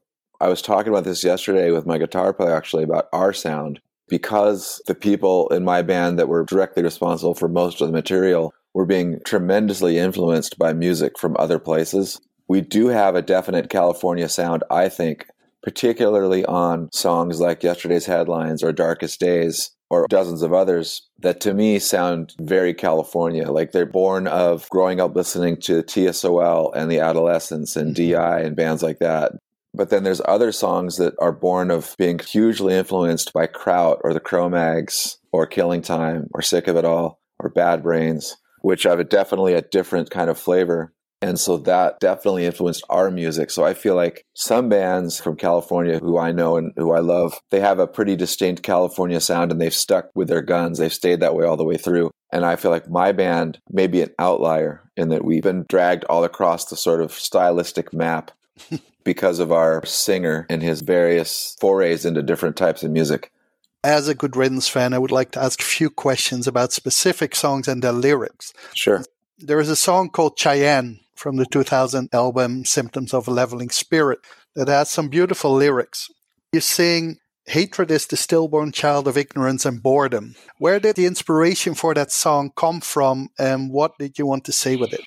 I 0.41 0.49
was 0.49 0.61
talking 0.61 0.91
about 0.91 1.03
this 1.03 1.23
yesterday 1.23 1.71
with 1.71 1.85
my 1.85 1.97
guitar 1.97 2.33
player 2.33 2.55
actually 2.55 2.83
about 2.83 3.07
our 3.13 3.33
sound 3.33 3.79
because 4.09 4.81
the 4.87 4.95
people 4.95 5.47
in 5.49 5.63
my 5.63 5.81
band 5.81 6.17
that 6.19 6.27
were 6.27 6.45
directly 6.45 6.83
responsible 6.83 7.33
for 7.33 7.47
most 7.47 7.81
of 7.81 7.87
the 7.87 7.93
material 7.93 8.53
were 8.73 8.85
being 8.85 9.19
tremendously 9.25 9.97
influenced 9.97 10.57
by 10.57 10.73
music 10.73 11.17
from 11.17 11.35
other 11.39 11.59
places. 11.59 12.19
We 12.47 12.61
do 12.61 12.87
have 12.87 13.15
a 13.15 13.21
definite 13.21 13.69
California 13.69 14.29
sound, 14.29 14.63
I 14.69 14.87
think, 14.87 15.27
particularly 15.63 16.45
on 16.45 16.89
songs 16.93 17.41
like 17.41 17.63
Yesterday's 17.63 18.05
Headlines 18.05 18.63
or 18.63 18.71
Darkest 18.71 19.19
Days 19.19 19.71
or 19.89 20.05
dozens 20.09 20.41
of 20.41 20.53
others 20.53 21.07
that 21.19 21.39
to 21.41 21.53
me 21.53 21.79
sound 21.79 22.33
very 22.39 22.73
California. 22.73 23.51
Like 23.51 23.71
they're 23.71 23.85
born 23.85 24.27
of 24.27 24.69
growing 24.69 24.99
up 24.99 25.15
listening 25.15 25.57
to 25.61 25.83
TSOL 25.83 26.71
and 26.75 26.91
the 26.91 26.99
Adolescents 26.99 27.75
and 27.75 27.95
mm-hmm. 27.95 28.13
DI 28.13 28.39
and 28.41 28.55
bands 28.55 28.83
like 28.83 28.99
that. 28.99 29.33
But 29.77 29.91
then 29.91 30.03
there's 30.03 30.21
other 30.25 30.51
songs 30.51 30.97
that 30.97 31.13
are 31.19 31.31
born 31.31 31.69
of 31.69 31.95
being 31.99 32.17
hugely 32.17 32.73
influenced 32.73 33.31
by 33.31 33.45
Kraut 33.45 34.01
or 34.03 34.11
the 34.11 34.19
Cro-Mags 34.19 35.19
or 35.31 35.45
Killing 35.45 35.83
Time 35.83 36.27
or 36.33 36.41
Sick 36.41 36.67
of 36.67 36.75
It 36.75 36.83
All 36.83 37.19
or 37.39 37.49
Bad 37.49 37.83
Brains, 37.83 38.37
which 38.61 38.83
have 38.83 38.99
a 38.99 39.03
definitely 39.03 39.53
a 39.53 39.61
different 39.61 40.09
kind 40.09 40.31
of 40.31 40.39
flavor. 40.39 40.93
And 41.21 41.39
so 41.39 41.57
that 41.57 41.99
definitely 41.99 42.45
influenced 42.45 42.83
our 42.89 43.11
music. 43.11 43.51
So 43.51 43.65
I 43.65 43.75
feel 43.75 43.95
like 43.95 44.23
some 44.35 44.67
bands 44.67 45.19
from 45.19 45.35
California 45.35 45.99
who 45.99 46.17
I 46.17 46.31
know 46.31 46.57
and 46.57 46.73
who 46.75 46.91
I 46.91 46.99
love, 46.99 47.39
they 47.51 47.59
have 47.59 47.79
a 47.79 47.87
pretty 47.87 48.15
distinct 48.15 48.63
California 48.63 49.19
sound 49.19 49.51
and 49.51 49.61
they've 49.61 49.73
stuck 49.73 50.09
with 50.15 50.27
their 50.27 50.41
guns. 50.41 50.79
They've 50.79 50.93
stayed 50.93 51.19
that 51.19 51.35
way 51.35 51.45
all 51.45 51.57
the 51.57 51.63
way 51.63 51.77
through. 51.77 52.09
And 52.31 52.45
I 52.45 52.55
feel 52.55 52.71
like 52.71 52.89
my 52.89 53.11
band 53.11 53.59
may 53.69 53.87
be 53.87 54.01
an 54.01 54.13
outlier 54.19 54.89
in 54.95 55.09
that 55.09 55.23
we've 55.23 55.43
been 55.43 55.65
dragged 55.69 56.03
all 56.05 56.23
across 56.23 56.65
the 56.65 56.75
sort 56.75 57.01
of 57.01 57.13
stylistic 57.13 57.93
map 57.93 58.31
because 59.03 59.39
of 59.39 59.51
our 59.51 59.85
singer 59.85 60.45
and 60.49 60.61
his 60.61 60.81
various 60.81 61.55
forays 61.59 62.05
into 62.05 62.21
different 62.21 62.55
types 62.55 62.83
of 62.83 62.91
music. 62.91 63.31
As 63.83 64.07
a 64.07 64.15
Good 64.15 64.35
Riddance 64.35 64.67
fan, 64.67 64.93
I 64.93 64.97
would 64.97 65.11
like 65.11 65.31
to 65.31 65.41
ask 65.41 65.61
a 65.61 65.65
few 65.65 65.89
questions 65.89 66.47
about 66.47 66.73
specific 66.73 67.35
songs 67.35 67.67
and 67.67 67.81
their 67.81 67.93
lyrics. 67.93 68.53
Sure. 68.73 69.03
There 69.37 69.59
is 69.59 69.69
a 69.69 69.75
song 69.75 70.09
called 70.09 70.37
Cheyenne 70.37 70.99
from 71.15 71.37
the 71.37 71.45
2000 71.45 72.09
album 72.11 72.65
Symptoms 72.65 73.13
of 73.13 73.27
a 73.27 73.31
Leveling 73.31 73.69
Spirit 73.69 74.19
that 74.55 74.67
has 74.67 74.89
some 74.89 75.09
beautiful 75.09 75.53
lyrics. 75.53 76.09
You 76.51 76.59
sing, 76.59 77.17
Hatred 77.45 77.91
is 77.91 78.05
the 78.07 78.17
stillborn 78.17 78.73
child 78.73 79.07
of 79.07 79.17
ignorance 79.17 79.65
and 79.65 79.81
boredom. 79.81 80.35
Where 80.57 80.81
did 80.81 80.97
the 80.97 81.05
inspiration 81.05 81.75
for 81.75 81.93
that 81.93 82.11
song 82.11 82.51
come 82.55 82.81
from, 82.81 83.29
and 83.39 83.71
what 83.71 83.97
did 83.97 84.19
you 84.19 84.25
want 84.25 84.43
to 84.45 84.51
say 84.51 84.75
with 84.75 84.91
it? 84.91 85.05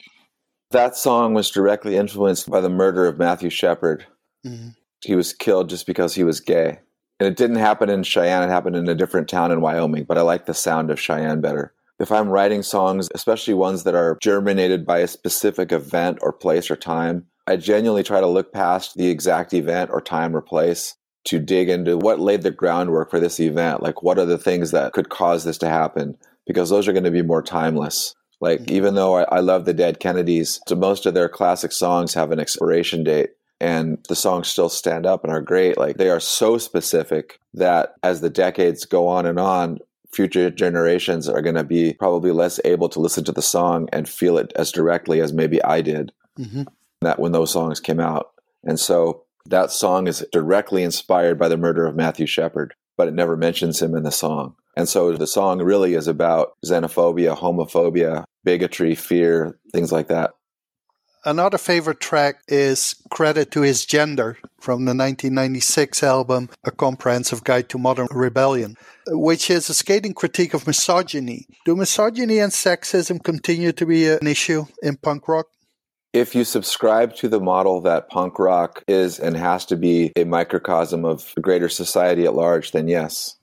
That 0.72 0.96
song 0.96 1.34
was 1.34 1.50
directly 1.50 1.96
influenced 1.96 2.48
by 2.48 2.60
the 2.60 2.68
murder 2.68 3.06
of 3.06 3.18
Matthew 3.18 3.50
Shepard. 3.50 4.06
Mm-hmm. 4.46 4.68
He 5.02 5.16
was 5.16 5.32
killed 5.32 5.68
just 5.68 5.86
because 5.86 6.14
he 6.14 6.22
was 6.22 6.40
gay. 6.40 6.78
And 7.18 7.26
it 7.26 7.36
didn't 7.36 7.56
happen 7.56 7.90
in 7.90 8.02
Cheyenne, 8.02 8.42
it 8.42 8.52
happened 8.52 8.76
in 8.76 8.88
a 8.88 8.94
different 8.94 9.28
town 9.28 9.50
in 9.50 9.60
Wyoming, 9.60 10.04
but 10.04 10.16
I 10.16 10.22
like 10.22 10.46
the 10.46 10.54
sound 10.54 10.90
of 10.90 11.00
Cheyenne 11.00 11.40
better. 11.40 11.74
If 11.98 12.10
I'm 12.10 12.30
writing 12.30 12.62
songs, 12.62 13.08
especially 13.14 13.52
ones 13.52 13.82
that 13.84 13.94
are 13.94 14.16
germinated 14.22 14.86
by 14.86 15.00
a 15.00 15.06
specific 15.06 15.70
event 15.70 16.18
or 16.22 16.32
place 16.32 16.70
or 16.70 16.76
time, 16.76 17.26
I 17.46 17.56
genuinely 17.56 18.04
try 18.04 18.20
to 18.20 18.26
look 18.26 18.52
past 18.52 18.94
the 18.94 19.10
exact 19.10 19.52
event 19.52 19.90
or 19.92 20.00
time 20.00 20.34
or 20.34 20.40
place 20.40 20.96
to 21.24 21.38
dig 21.38 21.68
into 21.68 21.98
what 21.98 22.20
laid 22.20 22.42
the 22.42 22.50
groundwork 22.50 23.10
for 23.10 23.20
this 23.20 23.38
event. 23.40 23.82
Like, 23.82 24.02
what 24.02 24.18
are 24.18 24.24
the 24.24 24.38
things 24.38 24.70
that 24.70 24.92
could 24.92 25.10
cause 25.10 25.44
this 25.44 25.58
to 25.58 25.68
happen? 25.68 26.16
Because 26.46 26.70
those 26.70 26.88
are 26.88 26.92
going 26.92 27.04
to 27.04 27.10
be 27.10 27.22
more 27.22 27.42
timeless. 27.42 28.14
Like, 28.40 28.60
mm-hmm. 28.60 28.74
even 28.74 28.94
though 28.94 29.18
I, 29.18 29.22
I 29.24 29.40
love 29.40 29.64
the 29.64 29.74
Dead 29.74 30.00
Kennedys, 30.00 30.60
so 30.66 30.74
most 30.74 31.06
of 31.06 31.14
their 31.14 31.28
classic 31.28 31.72
songs 31.72 32.14
have 32.14 32.32
an 32.32 32.40
expiration 32.40 33.04
date 33.04 33.30
and 33.60 33.98
the 34.08 34.16
songs 34.16 34.48
still 34.48 34.70
stand 34.70 35.04
up 35.04 35.22
and 35.22 35.32
are 35.32 35.42
great. 35.42 35.76
Like, 35.76 35.98
they 35.98 36.08
are 36.08 36.20
so 36.20 36.56
specific 36.56 37.38
that 37.54 37.94
as 38.02 38.20
the 38.20 38.30
decades 38.30 38.86
go 38.86 39.06
on 39.06 39.26
and 39.26 39.38
on, 39.38 39.78
future 40.12 40.50
generations 40.50 41.28
are 41.28 41.42
going 41.42 41.54
to 41.54 41.64
be 41.64 41.92
probably 41.94 42.32
less 42.32 42.58
able 42.64 42.88
to 42.88 43.00
listen 43.00 43.24
to 43.24 43.32
the 43.32 43.42
song 43.42 43.88
and 43.92 44.08
feel 44.08 44.38
it 44.38 44.52
as 44.56 44.72
directly 44.72 45.20
as 45.20 45.32
maybe 45.32 45.62
I 45.62 45.82
did 45.82 46.12
mm-hmm. 46.38 46.62
that 47.02 47.18
when 47.18 47.32
those 47.32 47.52
songs 47.52 47.80
came 47.80 48.00
out. 48.00 48.32
And 48.64 48.80
so 48.80 49.22
that 49.46 49.70
song 49.70 50.06
is 50.06 50.24
directly 50.32 50.82
inspired 50.82 51.38
by 51.38 51.48
the 51.48 51.56
murder 51.56 51.86
of 51.86 51.96
Matthew 51.96 52.26
Shepard, 52.26 52.74
but 52.96 53.08
it 53.08 53.14
never 53.14 53.36
mentions 53.36 53.80
him 53.80 53.94
in 53.94 54.02
the 54.02 54.10
song. 54.10 54.54
And 54.80 54.88
so 54.88 55.14
the 55.14 55.26
song 55.26 55.60
really 55.60 55.92
is 55.92 56.08
about 56.08 56.54
xenophobia, 56.64 57.36
homophobia, 57.36 58.24
bigotry, 58.44 58.94
fear, 58.94 59.58
things 59.74 59.92
like 59.92 60.08
that. 60.08 60.30
Another 61.22 61.58
favorite 61.58 62.00
track 62.00 62.36
is 62.48 62.94
Credit 63.10 63.50
to 63.50 63.60
His 63.60 63.84
Gender 63.84 64.38
from 64.58 64.86
the 64.86 64.94
1996 64.94 66.02
album 66.02 66.48
A 66.64 66.70
Comprehensive 66.70 67.44
Guide 67.44 67.68
to 67.68 67.76
Modern 67.76 68.08
Rebellion, 68.10 68.78
which 69.08 69.50
is 69.50 69.68
a 69.68 69.74
scathing 69.74 70.14
critique 70.14 70.54
of 70.54 70.66
misogyny. 70.66 71.44
Do 71.66 71.76
misogyny 71.76 72.38
and 72.38 72.50
sexism 72.50 73.22
continue 73.22 73.72
to 73.72 73.84
be 73.84 74.08
an 74.08 74.26
issue 74.26 74.64
in 74.82 74.96
punk 74.96 75.28
rock? 75.28 75.48
If 76.14 76.34
you 76.34 76.44
subscribe 76.44 77.14
to 77.16 77.28
the 77.28 77.38
model 77.38 77.82
that 77.82 78.08
punk 78.08 78.38
rock 78.38 78.82
is 78.88 79.20
and 79.20 79.36
has 79.36 79.66
to 79.66 79.76
be 79.76 80.10
a 80.16 80.24
microcosm 80.24 81.04
of 81.04 81.34
greater 81.38 81.68
society 81.68 82.24
at 82.24 82.34
large, 82.34 82.72
then 82.72 82.88
yes, 82.88 83.36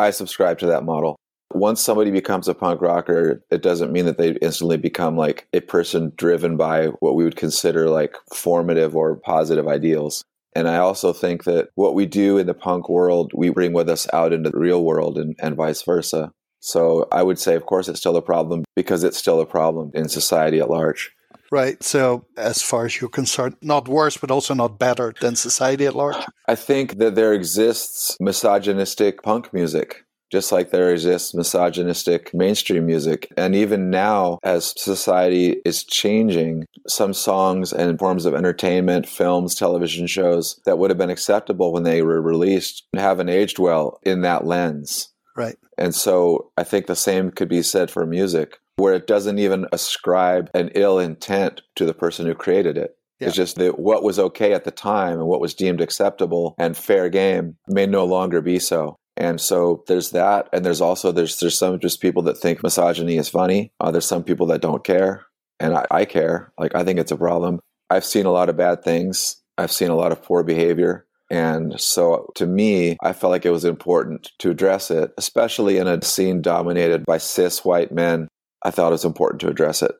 I 0.00 0.10
subscribe 0.10 0.58
to 0.58 0.66
that 0.66 0.84
model 0.84 1.16
once 1.52 1.80
somebody 1.80 2.10
becomes 2.10 2.48
a 2.48 2.54
punk 2.54 2.80
rocker, 2.80 3.42
it 3.50 3.62
doesn't 3.62 3.92
mean 3.92 4.06
that 4.06 4.18
they 4.18 4.32
instantly 4.36 4.76
become 4.76 5.16
like 5.16 5.48
a 5.52 5.60
person 5.60 6.12
driven 6.16 6.56
by 6.56 6.86
what 7.00 7.14
we 7.14 7.24
would 7.24 7.36
consider 7.36 7.88
like 7.90 8.14
formative 8.32 8.94
or 8.94 9.16
positive 9.16 9.66
ideals. 9.66 10.24
And 10.54 10.68
I 10.68 10.78
also 10.78 11.12
think 11.12 11.44
that 11.44 11.68
what 11.74 11.94
we 11.94 12.06
do 12.06 12.38
in 12.38 12.46
the 12.46 12.54
punk 12.54 12.88
world, 12.88 13.32
we 13.34 13.50
bring 13.50 13.72
with 13.72 13.88
us 13.88 14.08
out 14.12 14.32
into 14.32 14.50
the 14.50 14.58
real 14.58 14.84
world 14.84 15.18
and, 15.18 15.34
and 15.40 15.56
vice 15.56 15.82
versa. 15.82 16.30
So 16.60 17.08
I 17.10 17.22
would 17.22 17.38
say, 17.38 17.54
of 17.54 17.66
course, 17.66 17.88
it's 17.88 18.00
still 18.00 18.16
a 18.16 18.22
problem 18.22 18.64
because 18.76 19.02
it's 19.02 19.16
still 19.18 19.40
a 19.40 19.46
problem 19.46 19.90
in 19.94 20.08
society 20.08 20.60
at 20.60 20.70
large. 20.70 21.10
Right. 21.50 21.82
So, 21.82 22.26
as 22.36 22.62
far 22.62 22.86
as 22.86 23.00
you're 23.00 23.10
concerned, 23.10 23.56
not 23.60 23.88
worse, 23.88 24.16
but 24.16 24.30
also 24.30 24.54
not 24.54 24.78
better 24.78 25.12
than 25.20 25.34
society 25.34 25.84
at 25.86 25.96
large? 25.96 26.16
I 26.46 26.54
think 26.54 26.98
that 26.98 27.16
there 27.16 27.32
exists 27.32 28.16
misogynistic 28.20 29.22
punk 29.22 29.52
music 29.52 30.04
just 30.30 30.52
like 30.52 30.70
there 30.70 30.92
exists 30.92 31.34
misogynistic 31.34 32.32
mainstream 32.32 32.86
music. 32.86 33.32
And 33.36 33.54
even 33.54 33.90
now, 33.90 34.38
as 34.42 34.74
society 34.76 35.60
is 35.64 35.84
changing, 35.84 36.66
some 36.86 37.12
songs 37.12 37.72
and 37.72 37.98
forms 37.98 38.24
of 38.24 38.34
entertainment, 38.34 39.08
films, 39.08 39.54
television 39.54 40.06
shows 40.06 40.60
that 40.66 40.78
would 40.78 40.90
have 40.90 40.98
been 40.98 41.10
acceptable 41.10 41.72
when 41.72 41.82
they 41.82 42.02
were 42.02 42.22
released 42.22 42.84
haven't 42.94 43.28
aged 43.28 43.58
well 43.58 43.98
in 44.04 44.22
that 44.22 44.46
lens. 44.46 45.08
Right. 45.40 45.56
And 45.78 45.94
so 45.94 46.50
I 46.58 46.64
think 46.64 46.86
the 46.86 46.94
same 46.94 47.30
could 47.30 47.48
be 47.48 47.62
said 47.62 47.90
for 47.90 48.04
music, 48.04 48.58
where 48.76 48.92
it 48.92 49.06
doesn't 49.06 49.38
even 49.38 49.66
ascribe 49.72 50.50
an 50.52 50.70
ill 50.74 50.98
intent 50.98 51.62
to 51.76 51.86
the 51.86 51.94
person 51.94 52.26
who 52.26 52.34
created 52.34 52.76
it. 52.76 52.94
Yeah. 53.18 53.28
It's 53.28 53.36
just 53.36 53.56
that 53.56 53.78
what 53.78 54.02
was 54.02 54.18
okay 54.18 54.52
at 54.52 54.64
the 54.64 54.70
time 54.70 55.14
and 55.18 55.26
what 55.26 55.40
was 55.40 55.54
deemed 55.54 55.80
acceptable 55.80 56.54
and 56.58 56.76
fair 56.76 57.08
game 57.08 57.56
may 57.66 57.86
no 57.86 58.04
longer 58.04 58.42
be 58.42 58.58
so. 58.58 58.96
And 59.16 59.40
so 59.40 59.82
there's 59.86 60.10
that, 60.10 60.48
and 60.52 60.64
there's 60.64 60.80
also 60.80 61.10
there's 61.10 61.40
there's 61.40 61.58
some 61.58 61.78
just 61.80 62.00
people 62.00 62.22
that 62.22 62.38
think 62.38 62.62
misogyny 62.62 63.16
is 63.16 63.28
funny. 63.28 63.72
Uh, 63.80 63.90
there's 63.90 64.06
some 64.06 64.24
people 64.24 64.46
that 64.48 64.62
don't 64.62 64.84
care, 64.84 65.26
and 65.58 65.74
I, 65.74 65.86
I 65.90 66.04
care. 66.04 66.52
Like 66.58 66.74
I 66.74 66.84
think 66.84 66.98
it's 66.98 67.12
a 67.12 67.16
problem. 67.16 67.60
I've 67.90 68.04
seen 68.04 68.26
a 68.26 68.30
lot 68.30 68.48
of 68.48 68.56
bad 68.56 68.82
things. 68.82 69.36
I've 69.58 69.72
seen 69.72 69.90
a 69.90 69.96
lot 69.96 70.12
of 70.12 70.22
poor 70.22 70.42
behavior. 70.42 71.06
And 71.30 71.80
so 71.80 72.30
to 72.34 72.46
me, 72.46 72.96
I 73.02 73.12
felt 73.12 73.30
like 73.30 73.46
it 73.46 73.50
was 73.50 73.64
important 73.64 74.32
to 74.38 74.50
address 74.50 74.90
it, 74.90 75.12
especially 75.16 75.78
in 75.78 75.86
a 75.86 76.02
scene 76.02 76.42
dominated 76.42 77.06
by 77.06 77.18
cis 77.18 77.64
white 77.64 77.92
men. 77.92 78.28
I 78.62 78.70
thought 78.70 78.88
it 78.88 78.92
was 78.92 79.04
important 79.04 79.40
to 79.42 79.48
address 79.48 79.82
it. 79.82 79.92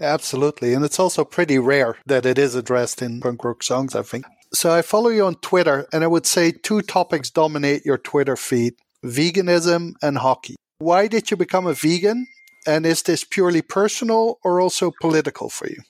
Absolutely. 0.00 0.72
And 0.72 0.84
it's 0.84 0.98
also 0.98 1.24
pretty 1.24 1.58
rare 1.58 1.96
that 2.06 2.24
it 2.24 2.38
is 2.38 2.54
addressed 2.54 3.02
in 3.02 3.20
punk 3.20 3.44
rock 3.44 3.62
songs, 3.62 3.94
I 3.94 4.02
think. 4.02 4.24
So 4.52 4.72
I 4.72 4.82
follow 4.82 5.10
you 5.10 5.26
on 5.26 5.36
Twitter, 5.36 5.86
and 5.92 6.02
I 6.02 6.08
would 6.08 6.26
say 6.26 6.50
two 6.50 6.82
topics 6.82 7.30
dominate 7.30 7.84
your 7.84 7.98
Twitter 7.98 8.36
feed 8.36 8.74
veganism 9.04 9.92
and 10.02 10.18
hockey. 10.18 10.56
Why 10.78 11.06
did 11.06 11.30
you 11.30 11.36
become 11.36 11.66
a 11.66 11.74
vegan? 11.74 12.26
And 12.66 12.84
is 12.84 13.02
this 13.02 13.24
purely 13.24 13.62
personal 13.62 14.38
or 14.42 14.60
also 14.60 14.92
political 15.00 15.50
for 15.50 15.68
you? 15.68 15.82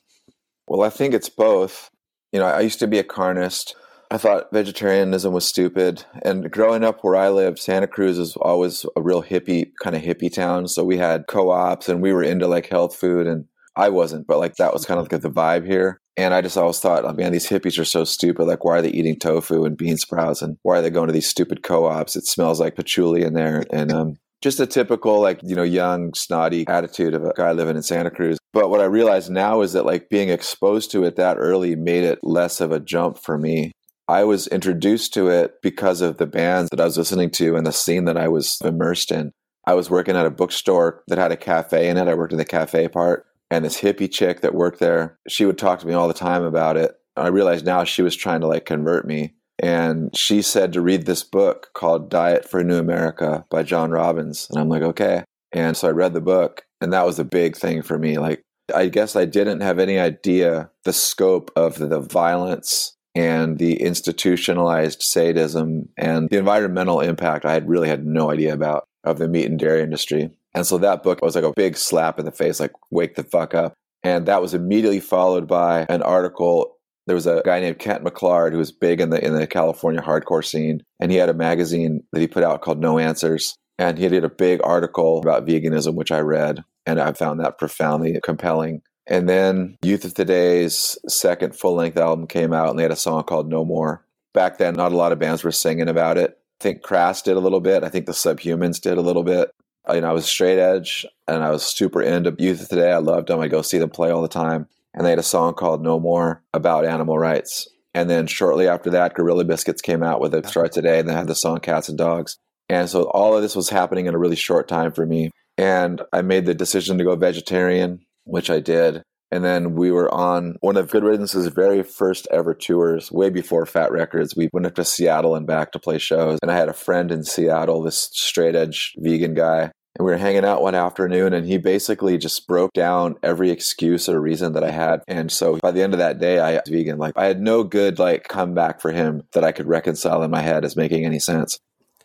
Well, 0.67 0.83
I 0.83 0.91
think 0.91 1.15
it's 1.15 1.29
both. 1.29 1.91
You 2.33 2.41
know, 2.41 2.47
I 2.47 2.61
used 2.61 2.79
to 2.81 2.87
be 2.87 2.99
a 2.99 3.05
carnist. 3.05 3.75
I 4.13 4.19
thought 4.19 4.53
vegetarianism 4.53 5.33
was 5.33 5.47
stupid. 5.47 6.05
And 6.23 6.51
growing 6.51 6.83
up 6.83 6.99
where 7.03 7.15
I 7.15 7.29
lived, 7.29 7.61
Santa 7.61 7.87
Cruz 7.87 8.19
is 8.19 8.37
always 8.37 8.85
a 8.97 9.03
real 9.03 9.23
hippie, 9.23 9.71
kind 9.83 9.95
of 9.95 10.03
hippie 10.03 10.33
town. 10.33 10.67
So 10.67 10.83
we 10.83 10.99
had 10.99 11.29
co 11.29 11.51
ops 11.51 11.89
and 11.89 12.03
we 12.03 12.13
were 12.13 12.23
into 12.23 12.49
like 12.49 12.67
health 12.67 12.97
food. 12.97 13.29
And 13.29 13.45
I 13.77 13.89
wasn't, 13.89 14.27
but 14.27 14.39
like 14.39 14.57
that 14.57 14.73
was 14.73 14.85
kind 14.85 14.99
of 14.99 15.11
like 15.11 15.23
the 15.23 15.31
vibe 15.31 15.65
here. 15.65 16.01
And 16.17 16.35
I 16.35 16.43
just 16.43 16.57
always 16.57 16.81
thought, 16.81 17.05
oh, 17.05 17.13
man, 17.13 17.33
these 17.33 17.49
hippies 17.49 17.79
are 17.79 17.85
so 17.85 18.05
stupid. 18.05 18.45
Like, 18.45 18.65
why 18.65 18.79
are 18.79 18.83
they 18.83 18.91
eating 18.91 19.19
tofu 19.19 19.65
and 19.65 19.77
bean 19.77 19.97
sprouts? 19.97 20.43
And 20.43 20.59
why 20.63 20.79
are 20.79 20.83
they 20.83 20.91
going 20.91 21.07
to 21.07 21.15
these 21.15 21.31
stupid 21.31 21.63
co 21.63 21.87
ops? 21.87 22.17
It 22.17 22.27
smells 22.27 22.61
like 22.61 22.75
patchouli 22.75 23.23
in 23.23 23.33
there. 23.33 23.65
And 23.71 23.91
um, 23.91 24.17
just 24.43 24.61
a 24.61 24.67
typical, 24.67 25.21
like, 25.21 25.41
you 25.43 25.55
know, 25.55 25.63
young, 25.63 26.13
snotty 26.13 26.67
attitude 26.67 27.15
of 27.15 27.25
a 27.25 27.33
guy 27.35 27.53
living 27.53 27.77
in 27.77 27.83
Santa 27.83 28.11
Cruz. 28.11 28.39
But 28.53 28.69
what 28.69 28.81
I 28.81 28.85
realize 28.85 29.31
now 29.31 29.63
is 29.63 29.73
that, 29.73 29.87
like, 29.87 30.11
being 30.11 30.29
exposed 30.29 30.91
to 30.91 31.05
it 31.05 31.17
that 31.17 31.39
early 31.39 31.75
made 31.77 32.05
it 32.05 32.19
less 32.23 32.61
of 32.61 32.73
a 32.73 32.81
jump 32.81 33.17
for 33.17 33.39
me. 33.39 33.73
I 34.11 34.25
was 34.25 34.49
introduced 34.49 35.15
to 35.15 35.29
it 35.29 35.63
because 35.63 36.01
of 36.01 36.17
the 36.17 36.27
bands 36.27 36.69
that 36.71 36.81
I 36.81 36.85
was 36.85 36.99
listening 36.99 37.31
to 37.33 37.55
and 37.55 37.65
the 37.65 37.73
scene 37.73 38.07
that 38.07 38.17
I 38.17 38.27
was 38.27 38.59
immersed 38.65 39.13
in. 39.13 39.31
I 39.67 39.75
was 39.75 39.89
working 39.89 40.17
at 40.17 40.27
a 40.27 40.31
bookstore 40.31 41.05
that 41.07 41.19
had 41.19 41.31
a 41.31 41.37
cafe 41.37 41.89
in 41.89 41.97
it. 41.97 42.09
I 42.09 42.15
worked 42.15 42.33
in 42.33 42.39
the 42.39 42.45
cafe 42.45 42.89
part. 42.89 43.27
And 43.53 43.65
this 43.65 43.81
hippie 43.81 44.11
chick 44.11 44.41
that 44.41 44.55
worked 44.55 44.81
there, 44.81 45.19
she 45.29 45.47
would 45.47 45.59
talk 45.59 45.79
to 45.81 45.87
me 45.87 45.93
all 45.93 46.09
the 46.09 46.15
time 46.15 46.43
about 46.43 46.77
it. 46.77 46.97
I 47.17 47.29
realized 47.29 47.65
now 47.65 47.85
she 47.85 48.03
was 48.03 48.17
trying 48.17 48.41
to 48.41 48.49
like 48.49 48.67
convert 48.67 49.07
me. 49.07 49.35
And 49.63 50.17
she 50.17 50.43
said 50.43 50.73
to 50.73 50.81
read 50.81 51.07
this 51.07 51.23
book 51.23 51.69
called 51.75 52.11
Diet 52.11 52.49
for 52.49 52.61
a 52.61 52.65
New 52.65 52.79
America 52.79 53.45
by 53.49 53.63
John 53.63 53.91
Robbins. 53.91 54.49
And 54.51 54.59
I'm 54.59 54.69
like, 54.69 54.83
okay. 54.83 55.23
And 55.53 55.77
so 55.77 55.89
I 55.89 55.93
read 55.93 56.15
the 56.15 56.21
book, 56.21 56.65
and 56.81 56.93
that 56.93 57.05
was 57.05 57.19
a 57.19 57.25
big 57.25 57.57
thing 57.57 57.83
for 57.83 57.99
me. 57.99 58.19
Like, 58.19 58.43
I 58.75 58.87
guess 58.87 59.17
I 59.17 59.25
didn't 59.25 59.61
have 59.61 59.79
any 59.79 59.99
idea 59.99 60.71
the 60.85 60.93
scope 60.93 61.51
of 61.57 61.77
the 61.79 62.01
violence 62.01 62.97
and 63.15 63.59
the 63.59 63.81
institutionalized 63.81 65.03
sadism 65.03 65.89
and 65.97 66.29
the 66.29 66.39
environmental 66.39 67.01
impact 67.01 67.45
I 67.45 67.53
had 67.53 67.69
really 67.69 67.89
had 67.89 68.07
no 68.07 68.31
idea 68.31 68.55
about 68.55 68.87
of 69.05 69.19
the 69.19 69.29
meat 69.29 69.47
and 69.47 69.59
dairy 69.59 69.83
industry. 69.83 70.31
And 70.55 70.67
so 70.67 70.79
that 70.79 71.03
book 71.03 71.23
was 71.23 71.35
like 71.35 71.45
a 71.45 71.53
big 71.55 71.77
slap 71.77 72.19
in 72.19 72.25
the 72.25 72.33
face, 72.33 72.61
like, 72.61 72.73
wake 72.91 73.15
the 73.15 73.25
fuck 73.25 73.55
up. 73.55 73.75
And 74.03 74.27
that 74.27 74.43
was 74.43 74.55
immediately 74.55 75.01
followed 75.01 75.47
by 75.47 75.87
an 75.89 76.03
article. 76.03 76.77
There 77.07 77.15
was 77.15 77.27
a 77.27 77.43
guy 77.45 77.61
named 77.61 77.79
Kent 77.79 78.05
McClard 78.05 78.53
who 78.53 78.59
was 78.59 78.73
big 78.73 79.01
in 79.01 79.11
the 79.11 79.25
in 79.25 79.35
the 79.35 79.47
California 79.47 80.01
hardcore 80.01 80.45
scene, 80.45 80.83
and 81.01 81.11
he 81.11 81.19
had 81.19 81.29
a 81.29 81.35
magazine 81.35 82.03
that 82.13 82.21
he 82.21 82.27
put 82.27 82.45
out 82.45 82.63
called 82.63 82.81
No 82.81 82.99
Answers. 82.99 83.55
And 83.79 83.97
he 83.97 84.09
did 84.09 84.25
a 84.25 84.29
big 84.29 84.61
article 84.63 85.19
about 85.19 85.47
veganism, 85.47 85.95
which 85.95 86.13
I 86.13 86.21
read, 86.21 86.63
and 86.85 87.01
I 87.01 87.13
found 87.15 87.41
that 87.41 87.59
profoundly 87.59 88.19
compelling. 88.23 88.83
And 89.07 89.29
then 89.29 89.77
Youth 89.83 90.05
of 90.05 90.15
Today's 90.15 90.99
second 91.09 91.57
full 91.57 91.75
length 91.75 91.97
album 91.97 92.27
came 92.27 92.53
out, 92.53 92.71
and 92.71 92.79
they 92.79 92.83
had 92.83 92.93
a 92.93 92.97
song 92.97 93.25
called 93.25 93.49
No 93.49 93.65
More. 93.65 94.05
Back 94.33 94.59
then, 94.59 94.75
not 94.75 94.93
a 94.93 94.97
lot 94.97 95.13
of 95.13 95.19
bands 95.19 95.43
were 95.43 95.51
singing 95.51 95.89
about 95.89 96.17
it. 96.17 96.39
I 96.61 96.63
think 96.63 96.83
Crass 96.83 97.23
did 97.23 97.37
a 97.37 97.41
little 97.41 97.61
bit. 97.61 97.83
I 97.83 97.89
think 97.89 98.07
the 98.07 98.13
Subhumans 98.13 98.81
did 98.81 98.99
a 98.99 99.03
little 99.03 99.25
bit 99.25 99.51
you 99.95 100.01
know, 100.01 100.11
I 100.11 100.13
was 100.13 100.27
straight 100.27 100.59
edge 100.59 101.07
and 101.27 101.43
I 101.43 101.51
was 101.51 101.65
super 101.65 102.03
into 102.03 102.35
Youth 102.39 102.63
of 102.63 102.69
Today. 102.69 102.93
I 102.93 102.99
loved 102.99 103.29
them. 103.29 103.41
I 103.41 103.49
go 103.49 103.63
see 103.63 103.79
them 103.79 103.91
play 103.91 104.11
all 104.11 104.23
the 104.23 104.29
time. 104.29 104.69
And 104.95 105.07
they 105.07 105.11
had 105.11 105.19
a 105.19 105.25
song 105.25 105.55
called 105.55 105.83
No 105.83 106.01
More 106.01 106.43
about 106.53 106.85
animal 106.85 107.19
rights. 107.19 107.69
And 107.95 108.09
then 108.09 108.27
shortly 108.27 108.69
after 108.69 108.91
that, 108.91 109.15
Gorilla 109.15 109.45
Biscuits 109.45 109.83
came 109.83 110.03
out 110.03 110.21
with 110.21 110.35
it 110.35 110.45
uh-huh. 110.45 110.51
Start 110.51 110.73
Today 110.73 110.99
and 110.99 111.09
they 111.09 111.15
had 111.15 111.29
the 111.29 111.35
song 111.35 111.61
Cats 111.61 111.89
and 111.89 111.99
Dogs. 111.99 112.39
And 112.69 112.89
so 112.89 113.05
all 113.11 113.37
of 113.37 113.43
this 113.43 113.57
was 113.57 113.69
happening 113.69 114.07
in 114.07 114.15
a 114.15 114.19
really 114.19 114.37
short 114.37 114.69
time 114.69 114.93
for 114.93 115.07
me. 115.07 115.31
And 115.59 116.03
I 116.13 116.23
made 116.23 116.47
the 116.47 116.55
decision 116.55 116.99
to 116.99 117.05
go 117.05 117.17
vegetarian, 117.17 118.01
which 118.31 118.51
I 118.51 118.61
did. 118.61 119.03
And 119.33 119.45
then 119.45 119.75
we 119.75 119.93
were 119.93 120.13
on 120.13 120.57
one 120.61 120.77
of 120.77 120.91
Good 120.91 121.05
Riddance's 121.05 121.47
very 121.49 121.83
first 121.85 122.27
ever 122.33 122.53
tours, 122.53 123.13
way 123.13 123.31
before 123.31 123.65
Fat 123.65 123.93
Records. 123.93 124.35
We 124.35 124.51
went 124.53 124.67
up 124.67 124.75
to 124.75 124.85
Seattle 124.85 125.37
and 125.37 125.47
back 125.47 125.73
to 125.73 125.79
play 125.79 125.99
shows. 125.99 126.41
And 126.43 126.51
I 126.51 126.57
had 126.57 126.69
a 126.69 126.73
friend 126.73 127.13
in 127.13 127.23
Seattle, 127.23 127.83
this 127.83 128.11
straight 128.13 128.57
edge 128.57 128.95
vegan 128.99 129.35
guy. 129.35 129.71
And 129.99 130.07
we 130.07 130.13
were 130.13 130.19
hanging 130.19 130.45
out 130.45 130.63
one 130.63 130.77
afternoon, 130.77 131.33
and 131.33 131.47
he 131.47 131.59
basically 131.59 132.17
just 132.17 132.47
broke 132.47 132.73
down 132.73 133.17
every 133.23 133.51
excuse 133.51 134.09
or 134.09 134.21
reason 134.21 134.53
that 134.53 134.65
I 134.65 134.71
had. 134.71 135.03
And 135.09 135.31
so 135.31 135.59
by 135.61 135.73
the 135.73 135.83
end 135.83 135.95
of 135.95 135.99
that 135.99 136.21
day, 136.21 136.39
I 136.39 136.55
was 136.55 136.63
vegan. 136.69 136.99
Like 136.99 137.15
I 137.17 137.27
had 137.27 137.41
no 137.41 137.65
good 137.65 137.99
like 137.99 138.29
comeback 138.29 138.81
for 138.81 138.93
him 138.93 139.25
that 139.33 139.45
I 139.45 139.53
could 139.53 139.67
reconcile 139.67 140.23
in 140.23 140.31
my 140.31 140.43
head 140.43 140.65
as 140.65 140.77
making 140.77 141.05
any 141.05 141.19
sense. 141.19 141.59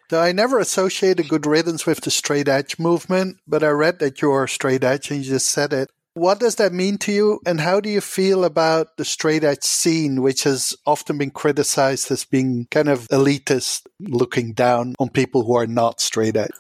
So 0.09 0.19
I 0.19 0.31
never 0.31 0.59
associated 0.59 1.29
good 1.29 1.47
riddance 1.47 1.85
with 1.87 2.01
the 2.01 2.11
straight 2.11 2.47
edge 2.47 2.77
movement, 2.77 3.37
but 3.47 3.63
I 3.63 3.69
read 3.69 3.99
that 3.99 4.21
you're 4.21 4.45
straight 4.45 4.83
edge 4.83 5.09
and 5.09 5.23
you 5.23 5.31
just 5.31 5.47
said 5.47 5.73
it. 5.73 5.89
What 6.15 6.39
does 6.39 6.55
that 6.55 6.71
mean 6.71 6.97
to 6.99 7.11
you? 7.11 7.41
And 7.45 7.59
how 7.59 7.81
do 7.81 7.89
you 7.89 7.99
feel 7.99 8.45
about 8.45 8.95
the 8.95 9.03
straight 9.03 9.43
edge 9.43 9.63
scene, 9.63 10.21
which 10.21 10.43
has 10.43 10.73
often 10.85 11.17
been 11.17 11.29
criticized 11.29 12.09
as 12.09 12.23
being 12.23 12.67
kind 12.71 12.87
of 12.87 13.09
elitist, 13.09 13.85
looking 13.99 14.53
down 14.53 14.95
on 14.97 15.09
people 15.09 15.43
who 15.43 15.57
are 15.57 15.67
not 15.67 15.99
straight 15.99 16.37
edge? 16.37 16.51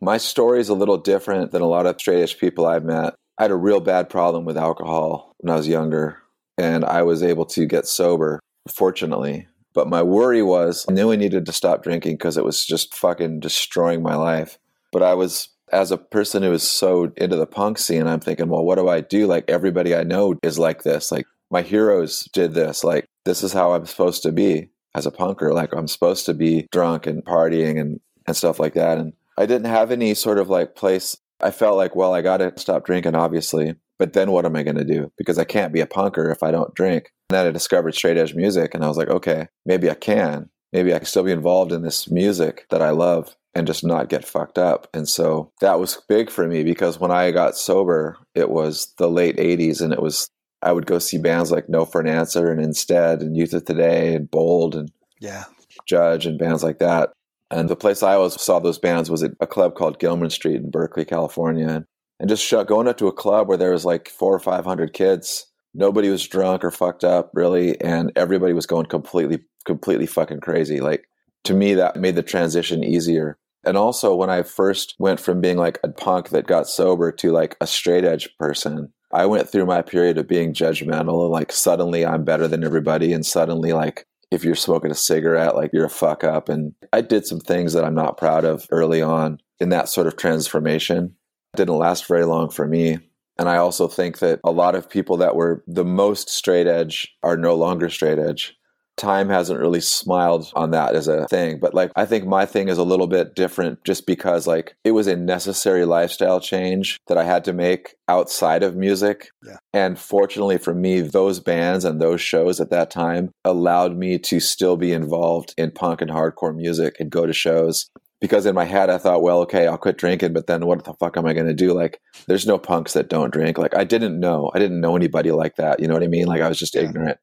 My 0.00 0.18
story 0.18 0.58
is 0.58 0.68
a 0.68 0.74
little 0.74 0.98
different 0.98 1.52
than 1.52 1.62
a 1.62 1.68
lot 1.68 1.86
of 1.86 2.00
straight 2.00 2.22
edge 2.22 2.38
people 2.38 2.66
I've 2.66 2.84
met. 2.84 3.14
I 3.38 3.44
had 3.44 3.52
a 3.52 3.56
real 3.56 3.78
bad 3.78 4.10
problem 4.10 4.44
with 4.44 4.58
alcohol 4.58 5.32
when 5.38 5.52
I 5.52 5.56
was 5.56 5.68
younger, 5.68 6.18
and 6.58 6.84
I 6.84 7.02
was 7.04 7.22
able 7.22 7.46
to 7.46 7.66
get 7.66 7.86
sober, 7.86 8.40
fortunately. 8.68 9.46
But 9.74 9.88
my 9.88 10.02
worry 10.02 10.42
was 10.42 10.84
I 10.88 10.92
knew 10.92 11.12
I 11.12 11.16
needed 11.16 11.46
to 11.46 11.52
stop 11.52 11.84
drinking 11.84 12.16
because 12.16 12.36
it 12.36 12.44
was 12.44 12.66
just 12.66 12.96
fucking 12.96 13.38
destroying 13.38 14.02
my 14.02 14.16
life. 14.16 14.58
But 14.90 15.04
I 15.04 15.14
was 15.14 15.50
as 15.72 15.90
a 15.90 15.98
person 15.98 16.42
who 16.42 16.52
is 16.52 16.62
so 16.62 17.12
into 17.16 17.36
the 17.36 17.46
punk 17.46 17.78
scene, 17.78 18.06
I'm 18.06 18.20
thinking, 18.20 18.48
well, 18.48 18.64
what 18.64 18.76
do 18.76 18.88
I 18.88 19.00
do? 19.00 19.26
Like 19.26 19.44
everybody 19.48 19.94
I 19.94 20.02
know 20.02 20.38
is 20.42 20.58
like 20.58 20.82
this. 20.82 21.10
Like, 21.10 21.26
my 21.50 21.62
heroes 21.62 22.28
did 22.32 22.54
this. 22.54 22.82
Like, 22.84 23.06
this 23.24 23.42
is 23.42 23.52
how 23.52 23.72
I'm 23.72 23.86
supposed 23.86 24.22
to 24.22 24.32
be 24.32 24.70
as 24.94 25.06
a 25.06 25.10
punker. 25.10 25.52
Like, 25.52 25.74
I'm 25.74 25.88
supposed 25.88 26.26
to 26.26 26.34
be 26.34 26.66
drunk 26.72 27.06
and 27.06 27.24
partying 27.24 27.80
and, 27.80 28.00
and 28.26 28.36
stuff 28.36 28.58
like 28.58 28.74
that. 28.74 28.98
And 28.98 29.12
I 29.38 29.46
didn't 29.46 29.70
have 29.70 29.90
any 29.90 30.14
sort 30.14 30.38
of 30.38 30.48
like 30.48 30.74
place. 30.74 31.16
I 31.40 31.50
felt 31.50 31.76
like, 31.76 31.96
well, 31.96 32.14
I 32.14 32.22
got 32.22 32.38
to 32.38 32.52
stop 32.56 32.84
drinking, 32.84 33.14
obviously. 33.14 33.74
But 33.98 34.14
then 34.14 34.32
what 34.32 34.46
am 34.46 34.56
I 34.56 34.62
going 34.62 34.78
to 34.78 34.84
do? 34.84 35.12
Because 35.16 35.38
I 35.38 35.44
can't 35.44 35.72
be 35.72 35.80
a 35.80 35.86
punker 35.86 36.32
if 36.32 36.42
I 36.42 36.50
don't 36.50 36.74
drink. 36.74 37.12
And 37.30 37.36
then 37.36 37.46
I 37.46 37.50
discovered 37.50 37.94
straight 37.94 38.16
edge 38.16 38.34
music 38.34 38.74
and 38.74 38.84
I 38.84 38.88
was 38.88 38.96
like, 38.96 39.08
okay, 39.08 39.48
maybe 39.64 39.90
I 39.90 39.94
can. 39.94 40.48
Maybe 40.72 40.94
I 40.94 40.98
can 40.98 41.06
still 41.06 41.22
be 41.22 41.32
involved 41.32 41.70
in 41.70 41.82
this 41.82 42.10
music 42.10 42.66
that 42.70 42.82
I 42.82 42.90
love 42.90 43.36
and 43.54 43.66
just 43.66 43.84
not 43.84 44.08
get 44.08 44.24
fucked 44.24 44.58
up. 44.58 44.88
And 44.94 45.08
so 45.08 45.52
that 45.60 45.78
was 45.78 46.00
big 46.08 46.30
for 46.30 46.46
me 46.46 46.64
because 46.64 46.98
when 46.98 47.10
I 47.10 47.30
got 47.30 47.56
sober, 47.56 48.16
it 48.34 48.50
was 48.50 48.92
the 48.98 49.08
late 49.08 49.36
80s 49.36 49.80
and 49.80 49.92
it 49.92 50.00
was, 50.00 50.28
I 50.62 50.72
would 50.72 50.86
go 50.86 50.98
see 50.98 51.18
bands 51.18 51.50
like 51.50 51.68
No 51.68 51.84
for 51.84 52.00
an 52.00 52.08
Answer 52.08 52.50
and 52.50 52.60
Instead 52.60 53.20
and 53.20 53.36
Youth 53.36 53.52
of 53.52 53.64
Today 53.64 54.14
and 54.14 54.30
Bold 54.30 54.74
and 54.74 54.90
yeah, 55.20 55.44
Judge 55.86 56.26
and 56.26 56.38
bands 56.38 56.62
like 56.62 56.78
that. 56.78 57.12
And 57.50 57.68
the 57.68 57.76
place 57.76 58.02
I 58.02 58.14
always 58.14 58.40
saw 58.40 58.58
those 58.58 58.78
bands 58.78 59.10
was 59.10 59.22
at 59.22 59.32
a 59.40 59.46
club 59.46 59.74
called 59.74 59.98
Gilman 59.98 60.30
Street 60.30 60.56
in 60.56 60.70
Berkeley, 60.70 61.04
California 61.04 61.84
and 62.22 62.28
just 62.28 62.48
going 62.68 62.86
up 62.88 62.96
to 62.98 63.08
a 63.08 63.12
club 63.12 63.48
where 63.48 63.58
there 63.58 63.72
was 63.72 63.84
like 63.84 64.08
four 64.08 64.32
or 64.32 64.38
five 64.38 64.64
hundred 64.64 64.94
kids 64.94 65.46
nobody 65.74 66.08
was 66.08 66.26
drunk 66.26 66.64
or 66.64 66.70
fucked 66.70 67.04
up 67.04 67.30
really 67.34 67.78
and 67.80 68.12
everybody 68.16 68.52
was 68.54 68.64
going 68.64 68.86
completely 68.86 69.40
completely 69.66 70.06
fucking 70.06 70.40
crazy 70.40 70.80
like 70.80 71.04
to 71.44 71.54
me 71.54 71.74
that 71.74 71.96
made 71.96 72.14
the 72.14 72.22
transition 72.22 72.84
easier 72.84 73.38
and 73.64 73.76
also 73.76 74.14
when 74.14 74.30
i 74.30 74.42
first 74.42 74.94
went 74.98 75.20
from 75.20 75.40
being 75.40 75.56
like 75.56 75.78
a 75.82 75.88
punk 75.88 76.30
that 76.30 76.46
got 76.46 76.66
sober 76.66 77.12
to 77.12 77.32
like 77.32 77.56
a 77.60 77.66
straight 77.66 78.04
edge 78.04 78.28
person 78.38 78.92
i 79.12 79.26
went 79.26 79.48
through 79.48 79.66
my 79.66 79.82
period 79.82 80.18
of 80.18 80.28
being 80.28 80.52
judgmental 80.52 81.30
like 81.30 81.52
suddenly 81.52 82.04
i'm 82.04 82.24
better 82.24 82.48
than 82.48 82.64
everybody 82.64 83.12
and 83.12 83.26
suddenly 83.26 83.72
like 83.72 84.06
if 84.30 84.44
you're 84.44 84.54
smoking 84.54 84.90
a 84.90 84.94
cigarette 84.94 85.56
like 85.56 85.70
you're 85.72 85.84
a 85.84 85.90
fuck 85.90 86.24
up 86.24 86.48
and 86.48 86.74
i 86.92 87.00
did 87.00 87.26
some 87.26 87.40
things 87.40 87.72
that 87.72 87.84
i'm 87.84 87.94
not 87.94 88.16
proud 88.16 88.44
of 88.44 88.66
early 88.70 89.02
on 89.02 89.38
in 89.60 89.68
that 89.68 89.88
sort 89.88 90.06
of 90.06 90.16
transformation 90.16 91.14
didn't 91.56 91.76
last 91.76 92.06
very 92.06 92.24
long 92.24 92.50
for 92.50 92.66
me. 92.66 92.98
And 93.38 93.48
I 93.48 93.56
also 93.56 93.88
think 93.88 94.18
that 94.18 94.40
a 94.44 94.50
lot 94.50 94.74
of 94.74 94.88
people 94.88 95.16
that 95.18 95.36
were 95.36 95.64
the 95.66 95.84
most 95.84 96.28
straight 96.28 96.66
edge 96.66 97.14
are 97.22 97.36
no 97.36 97.54
longer 97.54 97.88
straight 97.88 98.18
edge. 98.18 98.56
Time 99.02 99.28
hasn't 99.28 99.58
really 99.58 99.80
smiled 99.80 100.52
on 100.54 100.70
that 100.70 100.94
as 100.94 101.08
a 101.08 101.26
thing. 101.26 101.58
But 101.60 101.74
like, 101.74 101.90
I 101.96 102.06
think 102.06 102.24
my 102.24 102.46
thing 102.46 102.68
is 102.68 102.78
a 102.78 102.84
little 102.84 103.08
bit 103.08 103.34
different 103.34 103.82
just 103.84 104.06
because 104.06 104.46
like 104.46 104.76
it 104.84 104.92
was 104.92 105.08
a 105.08 105.16
necessary 105.16 105.84
lifestyle 105.84 106.38
change 106.38 107.00
that 107.08 107.18
I 107.18 107.24
had 107.24 107.44
to 107.46 107.52
make 107.52 107.96
outside 108.08 108.62
of 108.62 108.76
music. 108.76 109.30
Yeah. 109.44 109.56
And 109.72 109.98
fortunately 109.98 110.58
for 110.58 110.72
me, 110.72 111.00
those 111.00 111.40
bands 111.40 111.84
and 111.84 112.00
those 112.00 112.20
shows 112.20 112.60
at 112.60 112.70
that 112.70 112.92
time 112.92 113.32
allowed 113.44 113.96
me 113.96 114.18
to 114.20 114.38
still 114.38 114.76
be 114.76 114.92
involved 114.92 115.52
in 115.58 115.72
punk 115.72 116.00
and 116.00 116.10
hardcore 116.10 116.54
music 116.54 116.96
and 117.00 117.10
go 117.10 117.26
to 117.26 117.32
shows 117.32 117.90
because 118.20 118.46
in 118.46 118.54
my 118.54 118.64
head 118.64 118.88
I 118.88 118.98
thought, 118.98 119.22
well, 119.22 119.40
okay, 119.40 119.66
I'll 119.66 119.76
quit 119.76 119.98
drinking, 119.98 120.32
but 120.32 120.46
then 120.46 120.64
what 120.64 120.84
the 120.84 120.94
fuck 120.94 121.16
am 121.16 121.26
I 121.26 121.32
going 121.34 121.48
to 121.48 121.54
do? 121.54 121.74
Like, 121.74 122.00
there's 122.28 122.46
no 122.46 122.56
punks 122.56 122.92
that 122.92 123.08
don't 123.08 123.32
drink. 123.32 123.58
Like, 123.58 123.76
I 123.76 123.82
didn't 123.82 124.20
know, 124.20 124.48
I 124.54 124.60
didn't 124.60 124.80
know 124.80 124.94
anybody 124.94 125.32
like 125.32 125.56
that. 125.56 125.80
You 125.80 125.88
know 125.88 125.94
what 125.94 126.04
I 126.04 126.06
mean? 126.06 126.26
Like, 126.26 126.40
I 126.40 126.48
was 126.48 126.58
just 126.58 126.76
yeah. 126.76 126.82
ignorant. 126.82 127.18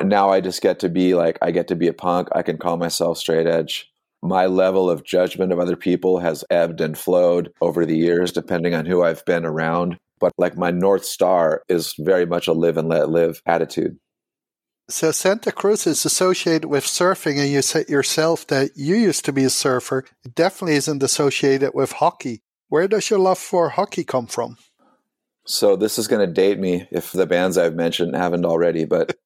And 0.00 0.08
now 0.08 0.30
I 0.30 0.40
just 0.40 0.62
get 0.62 0.78
to 0.78 0.88
be 0.88 1.14
like, 1.14 1.38
I 1.42 1.50
get 1.50 1.68
to 1.68 1.76
be 1.76 1.86
a 1.86 1.92
punk. 1.92 2.28
I 2.32 2.40
can 2.40 2.56
call 2.56 2.78
myself 2.78 3.18
straight 3.18 3.46
edge. 3.46 3.92
My 4.22 4.46
level 4.46 4.88
of 4.88 5.04
judgment 5.04 5.52
of 5.52 5.58
other 5.58 5.76
people 5.76 6.20
has 6.20 6.42
ebbed 6.48 6.80
and 6.80 6.96
flowed 6.96 7.52
over 7.60 7.84
the 7.84 7.98
years, 7.98 8.32
depending 8.32 8.74
on 8.74 8.86
who 8.86 9.02
I've 9.02 9.22
been 9.26 9.44
around. 9.44 9.98
But 10.18 10.32
like 10.38 10.56
my 10.56 10.70
North 10.70 11.04
Star 11.04 11.62
is 11.68 11.94
very 11.98 12.24
much 12.24 12.48
a 12.48 12.54
live 12.54 12.78
and 12.78 12.88
let 12.88 13.10
live 13.10 13.42
attitude. 13.44 13.98
So 14.88 15.12
Santa 15.12 15.52
Cruz 15.52 15.86
is 15.86 16.06
associated 16.06 16.64
with 16.64 16.84
surfing, 16.84 17.38
and 17.38 17.50
you 17.50 17.60
said 17.60 17.90
yourself 17.90 18.46
that 18.46 18.70
you 18.74 18.96
used 18.96 19.26
to 19.26 19.32
be 19.32 19.44
a 19.44 19.50
surfer. 19.50 20.06
It 20.24 20.34
definitely 20.34 20.76
isn't 20.76 21.02
associated 21.02 21.72
with 21.74 21.92
hockey. 21.92 22.40
Where 22.68 22.88
does 22.88 23.10
your 23.10 23.18
love 23.18 23.38
for 23.38 23.68
hockey 23.68 24.04
come 24.04 24.26
from? 24.26 24.56
So 25.46 25.76
this 25.76 25.98
is 25.98 26.08
going 26.08 26.26
to 26.26 26.32
date 26.32 26.58
me 26.58 26.86
if 26.90 27.12
the 27.12 27.26
bands 27.26 27.58
I've 27.58 27.74
mentioned 27.74 28.14
haven't 28.16 28.44
already, 28.44 28.84
but 28.84 29.16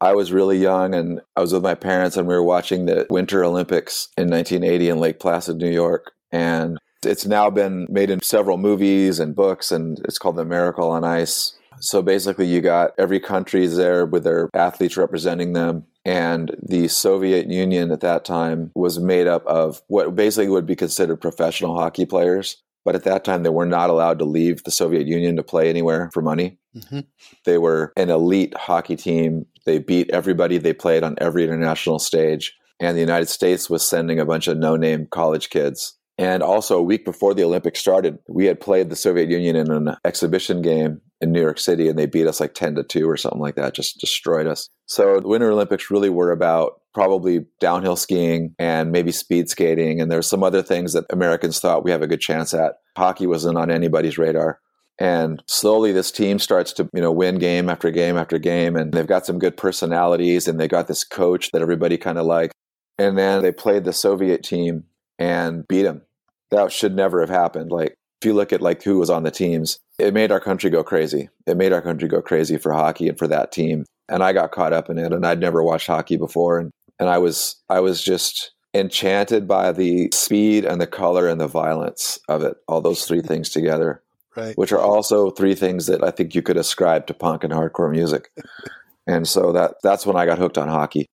I 0.00 0.14
was 0.14 0.32
really 0.32 0.58
young 0.58 0.94
and 0.94 1.20
I 1.36 1.40
was 1.40 1.52
with 1.52 1.62
my 1.62 1.74
parents 1.74 2.16
and 2.16 2.26
we 2.26 2.34
were 2.34 2.42
watching 2.42 2.86
the 2.86 3.06
Winter 3.10 3.44
Olympics 3.44 4.08
in 4.16 4.30
1980 4.30 4.88
in 4.88 4.98
Lake 4.98 5.20
Placid, 5.20 5.58
New 5.58 5.70
York. 5.70 6.12
And 6.32 6.78
it's 7.04 7.26
now 7.26 7.50
been 7.50 7.86
made 7.90 8.10
in 8.10 8.22
several 8.22 8.56
movies 8.56 9.20
and 9.20 9.36
books 9.36 9.70
and 9.70 10.00
it's 10.04 10.18
called 10.18 10.36
The 10.36 10.44
Miracle 10.44 10.90
on 10.90 11.04
Ice. 11.04 11.54
So 11.80 12.02
basically, 12.02 12.46
you 12.46 12.60
got 12.60 12.92
every 12.98 13.20
country 13.20 13.66
there 13.66 14.04
with 14.04 14.24
their 14.24 14.50
athletes 14.54 14.96
representing 14.96 15.54
them. 15.54 15.86
And 16.04 16.54
the 16.62 16.88
Soviet 16.88 17.48
Union 17.48 17.90
at 17.90 18.00
that 18.00 18.24
time 18.24 18.70
was 18.74 18.98
made 18.98 19.26
up 19.26 19.46
of 19.46 19.82
what 19.88 20.14
basically 20.14 20.48
would 20.48 20.66
be 20.66 20.76
considered 20.76 21.20
professional 21.20 21.74
hockey 21.74 22.06
players. 22.06 22.62
But 22.84 22.94
at 22.94 23.04
that 23.04 23.24
time, 23.24 23.42
they 23.42 23.50
were 23.50 23.66
not 23.66 23.90
allowed 23.90 24.18
to 24.20 24.24
leave 24.24 24.64
the 24.64 24.70
Soviet 24.70 25.06
Union 25.06 25.36
to 25.36 25.42
play 25.42 25.68
anywhere 25.68 26.10
for 26.12 26.22
money. 26.22 26.58
Mm-hmm. 26.74 27.00
They 27.44 27.58
were 27.58 27.92
an 27.96 28.10
elite 28.10 28.56
hockey 28.56 28.96
team. 28.96 29.46
They 29.66 29.78
beat 29.78 30.10
everybody 30.10 30.58
they 30.58 30.72
played 30.72 31.02
on 31.02 31.16
every 31.18 31.44
international 31.44 31.98
stage. 31.98 32.56
And 32.78 32.96
the 32.96 33.02
United 33.02 33.28
States 33.28 33.68
was 33.68 33.86
sending 33.86 34.18
a 34.18 34.24
bunch 34.24 34.48
of 34.48 34.56
no 34.56 34.76
name 34.76 35.06
college 35.10 35.50
kids 35.50 35.98
and 36.20 36.42
also, 36.42 36.78
a 36.78 36.82
week 36.82 37.06
before 37.06 37.32
the 37.32 37.44
Olympics 37.44 37.80
started, 37.80 38.18
we 38.28 38.44
had 38.44 38.60
played 38.60 38.90
the 38.90 38.94
Soviet 38.94 39.30
Union 39.30 39.56
in 39.56 39.70
an 39.70 39.96
exhibition 40.04 40.60
game 40.60 41.00
in 41.22 41.32
New 41.32 41.40
York 41.40 41.58
City, 41.58 41.88
and 41.88 41.98
they 41.98 42.04
beat 42.04 42.26
us 42.26 42.40
like 42.40 42.52
10 42.52 42.74
to 42.74 42.82
2 42.82 43.08
or 43.08 43.16
something 43.16 43.40
like 43.40 43.54
that, 43.54 43.72
just 43.72 44.00
destroyed 44.00 44.46
us. 44.46 44.68
So, 44.84 45.20
the 45.20 45.28
Winter 45.28 45.50
Olympics 45.50 45.90
really 45.90 46.10
were 46.10 46.30
about 46.30 46.82
probably 46.92 47.46
downhill 47.58 47.96
skiing 47.96 48.54
and 48.58 48.92
maybe 48.92 49.12
speed 49.12 49.48
skating. 49.48 49.98
And 49.98 50.12
there's 50.12 50.26
some 50.26 50.42
other 50.42 50.60
things 50.60 50.92
that 50.92 51.06
Americans 51.08 51.58
thought 51.58 51.84
we 51.84 51.90
have 51.90 52.02
a 52.02 52.06
good 52.06 52.20
chance 52.20 52.52
at. 52.52 52.74
Hockey 52.98 53.26
wasn't 53.26 53.56
on 53.56 53.70
anybody's 53.70 54.18
radar. 54.18 54.60
And 55.00 55.42
slowly 55.46 55.92
this 55.92 56.12
team 56.12 56.38
starts 56.38 56.72
to, 56.74 56.88
you 56.92 57.00
know, 57.00 57.10
win 57.10 57.38
game 57.38 57.68
after 57.68 57.90
game 57.90 58.16
after 58.16 58.38
game. 58.38 58.76
And 58.76 58.92
they've 58.92 59.06
got 59.06 59.26
some 59.26 59.38
good 59.38 59.56
personalities 59.56 60.46
and 60.46 60.60
they 60.60 60.68
got 60.68 60.86
this 60.86 61.04
coach 61.04 61.50
that 61.52 61.62
everybody 61.62 61.96
kind 61.96 62.18
of 62.18 62.26
liked. 62.26 62.52
And 62.98 63.16
then 63.16 63.42
they 63.42 63.50
played 63.50 63.84
the 63.84 63.94
Soviet 63.94 64.42
team 64.42 64.84
and 65.18 65.66
beat 65.66 65.84
them 65.84 66.02
that 66.50 66.72
should 66.72 66.94
never 66.94 67.20
have 67.20 67.30
happened. 67.30 67.70
Like 67.70 67.94
if 68.20 68.26
you 68.26 68.34
look 68.34 68.52
at 68.52 68.60
like 68.60 68.82
who 68.82 68.98
was 68.98 69.10
on 69.10 69.22
the 69.22 69.30
teams, 69.30 69.78
it 69.98 70.14
made 70.14 70.32
our 70.32 70.40
country 70.40 70.70
go 70.70 70.82
crazy. 70.84 71.28
It 71.46 71.56
made 71.56 71.72
our 71.72 71.82
country 71.82 72.08
go 72.08 72.20
crazy 72.20 72.58
for 72.58 72.72
hockey 72.72 73.08
and 73.08 73.18
for 73.18 73.28
that 73.28 73.52
team. 73.52 73.84
And 74.08 74.22
I 74.22 74.32
got 74.32 74.52
caught 74.52 74.72
up 74.72 74.90
in 74.90 74.98
it 74.98 75.12
and 75.12 75.24
I'd 75.24 75.40
never 75.40 75.62
watched 75.62 75.86
hockey 75.86 76.16
before 76.16 76.58
and 76.58 76.70
and 76.98 77.08
I 77.08 77.18
was 77.18 77.56
I 77.68 77.80
was 77.80 78.02
just 78.02 78.52
enchanted 78.74 79.48
by 79.48 79.72
the 79.72 80.10
speed 80.12 80.64
and 80.64 80.80
the 80.80 80.86
color 80.86 81.28
and 81.28 81.40
the 81.40 81.48
violence 81.48 82.18
of 82.28 82.42
it. 82.42 82.56
All 82.68 82.80
those 82.80 83.04
three 83.04 83.22
things 83.22 83.50
together. 83.50 84.02
Right. 84.36 84.56
Which 84.56 84.72
are 84.72 84.80
also 84.80 85.30
three 85.30 85.54
things 85.54 85.86
that 85.86 86.04
I 86.04 86.10
think 86.10 86.34
you 86.34 86.42
could 86.42 86.56
ascribe 86.56 87.06
to 87.08 87.14
punk 87.14 87.44
and 87.44 87.52
hardcore 87.52 87.90
music. 87.90 88.30
and 89.06 89.26
so 89.26 89.52
that 89.52 89.74
that's 89.82 90.06
when 90.06 90.16
I 90.16 90.26
got 90.26 90.38
hooked 90.38 90.58
on 90.58 90.68
hockey. 90.68 91.06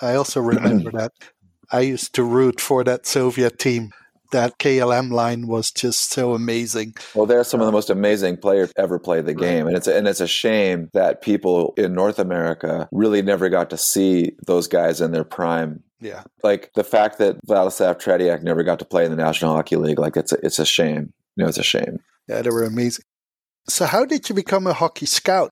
I 0.00 0.14
also 0.14 0.40
remember 0.40 0.90
that 0.92 1.12
I 1.70 1.80
used 1.80 2.14
to 2.14 2.22
root 2.22 2.60
for 2.60 2.84
that 2.84 3.06
Soviet 3.06 3.58
team 3.58 3.92
that 4.32 4.58
KLM 4.58 5.10
line 5.12 5.46
was 5.46 5.70
just 5.70 6.10
so 6.10 6.34
amazing. 6.34 6.94
Well, 7.14 7.26
they're 7.26 7.44
some 7.44 7.60
of 7.60 7.66
the 7.66 7.70
uh, 7.70 7.72
most 7.72 7.90
amazing 7.90 8.38
players 8.38 8.72
ever 8.76 8.98
play 8.98 9.20
the 9.20 9.34
game, 9.34 9.66
and 9.66 9.76
it's 9.76 9.86
a, 9.86 9.96
and 9.96 10.08
it's 10.08 10.20
a 10.20 10.26
shame 10.26 10.90
that 10.92 11.22
people 11.22 11.74
in 11.76 11.94
North 11.94 12.18
America 12.18 12.88
really 12.92 13.22
never 13.22 13.48
got 13.48 13.70
to 13.70 13.76
see 13.76 14.32
those 14.46 14.68
guys 14.68 15.00
in 15.00 15.12
their 15.12 15.24
prime. 15.24 15.82
Yeah, 16.00 16.24
like 16.42 16.72
the 16.74 16.84
fact 16.84 17.18
that 17.18 17.44
Vladislav 17.46 18.00
Tretiak 18.00 18.42
never 18.42 18.62
got 18.62 18.78
to 18.80 18.84
play 18.84 19.04
in 19.04 19.10
the 19.10 19.16
National 19.16 19.54
Hockey 19.54 19.76
League, 19.76 19.98
like 19.98 20.16
it's 20.16 20.32
a, 20.32 20.44
it's 20.44 20.58
a 20.58 20.66
shame. 20.66 21.12
You 21.36 21.44
know, 21.44 21.48
it's 21.48 21.58
a 21.58 21.62
shame. 21.62 21.98
Yeah, 22.28 22.42
they 22.42 22.50
were 22.50 22.64
amazing. 22.64 23.04
So, 23.68 23.86
how 23.86 24.04
did 24.04 24.28
you 24.28 24.34
become 24.34 24.66
a 24.66 24.72
hockey 24.72 25.06
scout? 25.06 25.50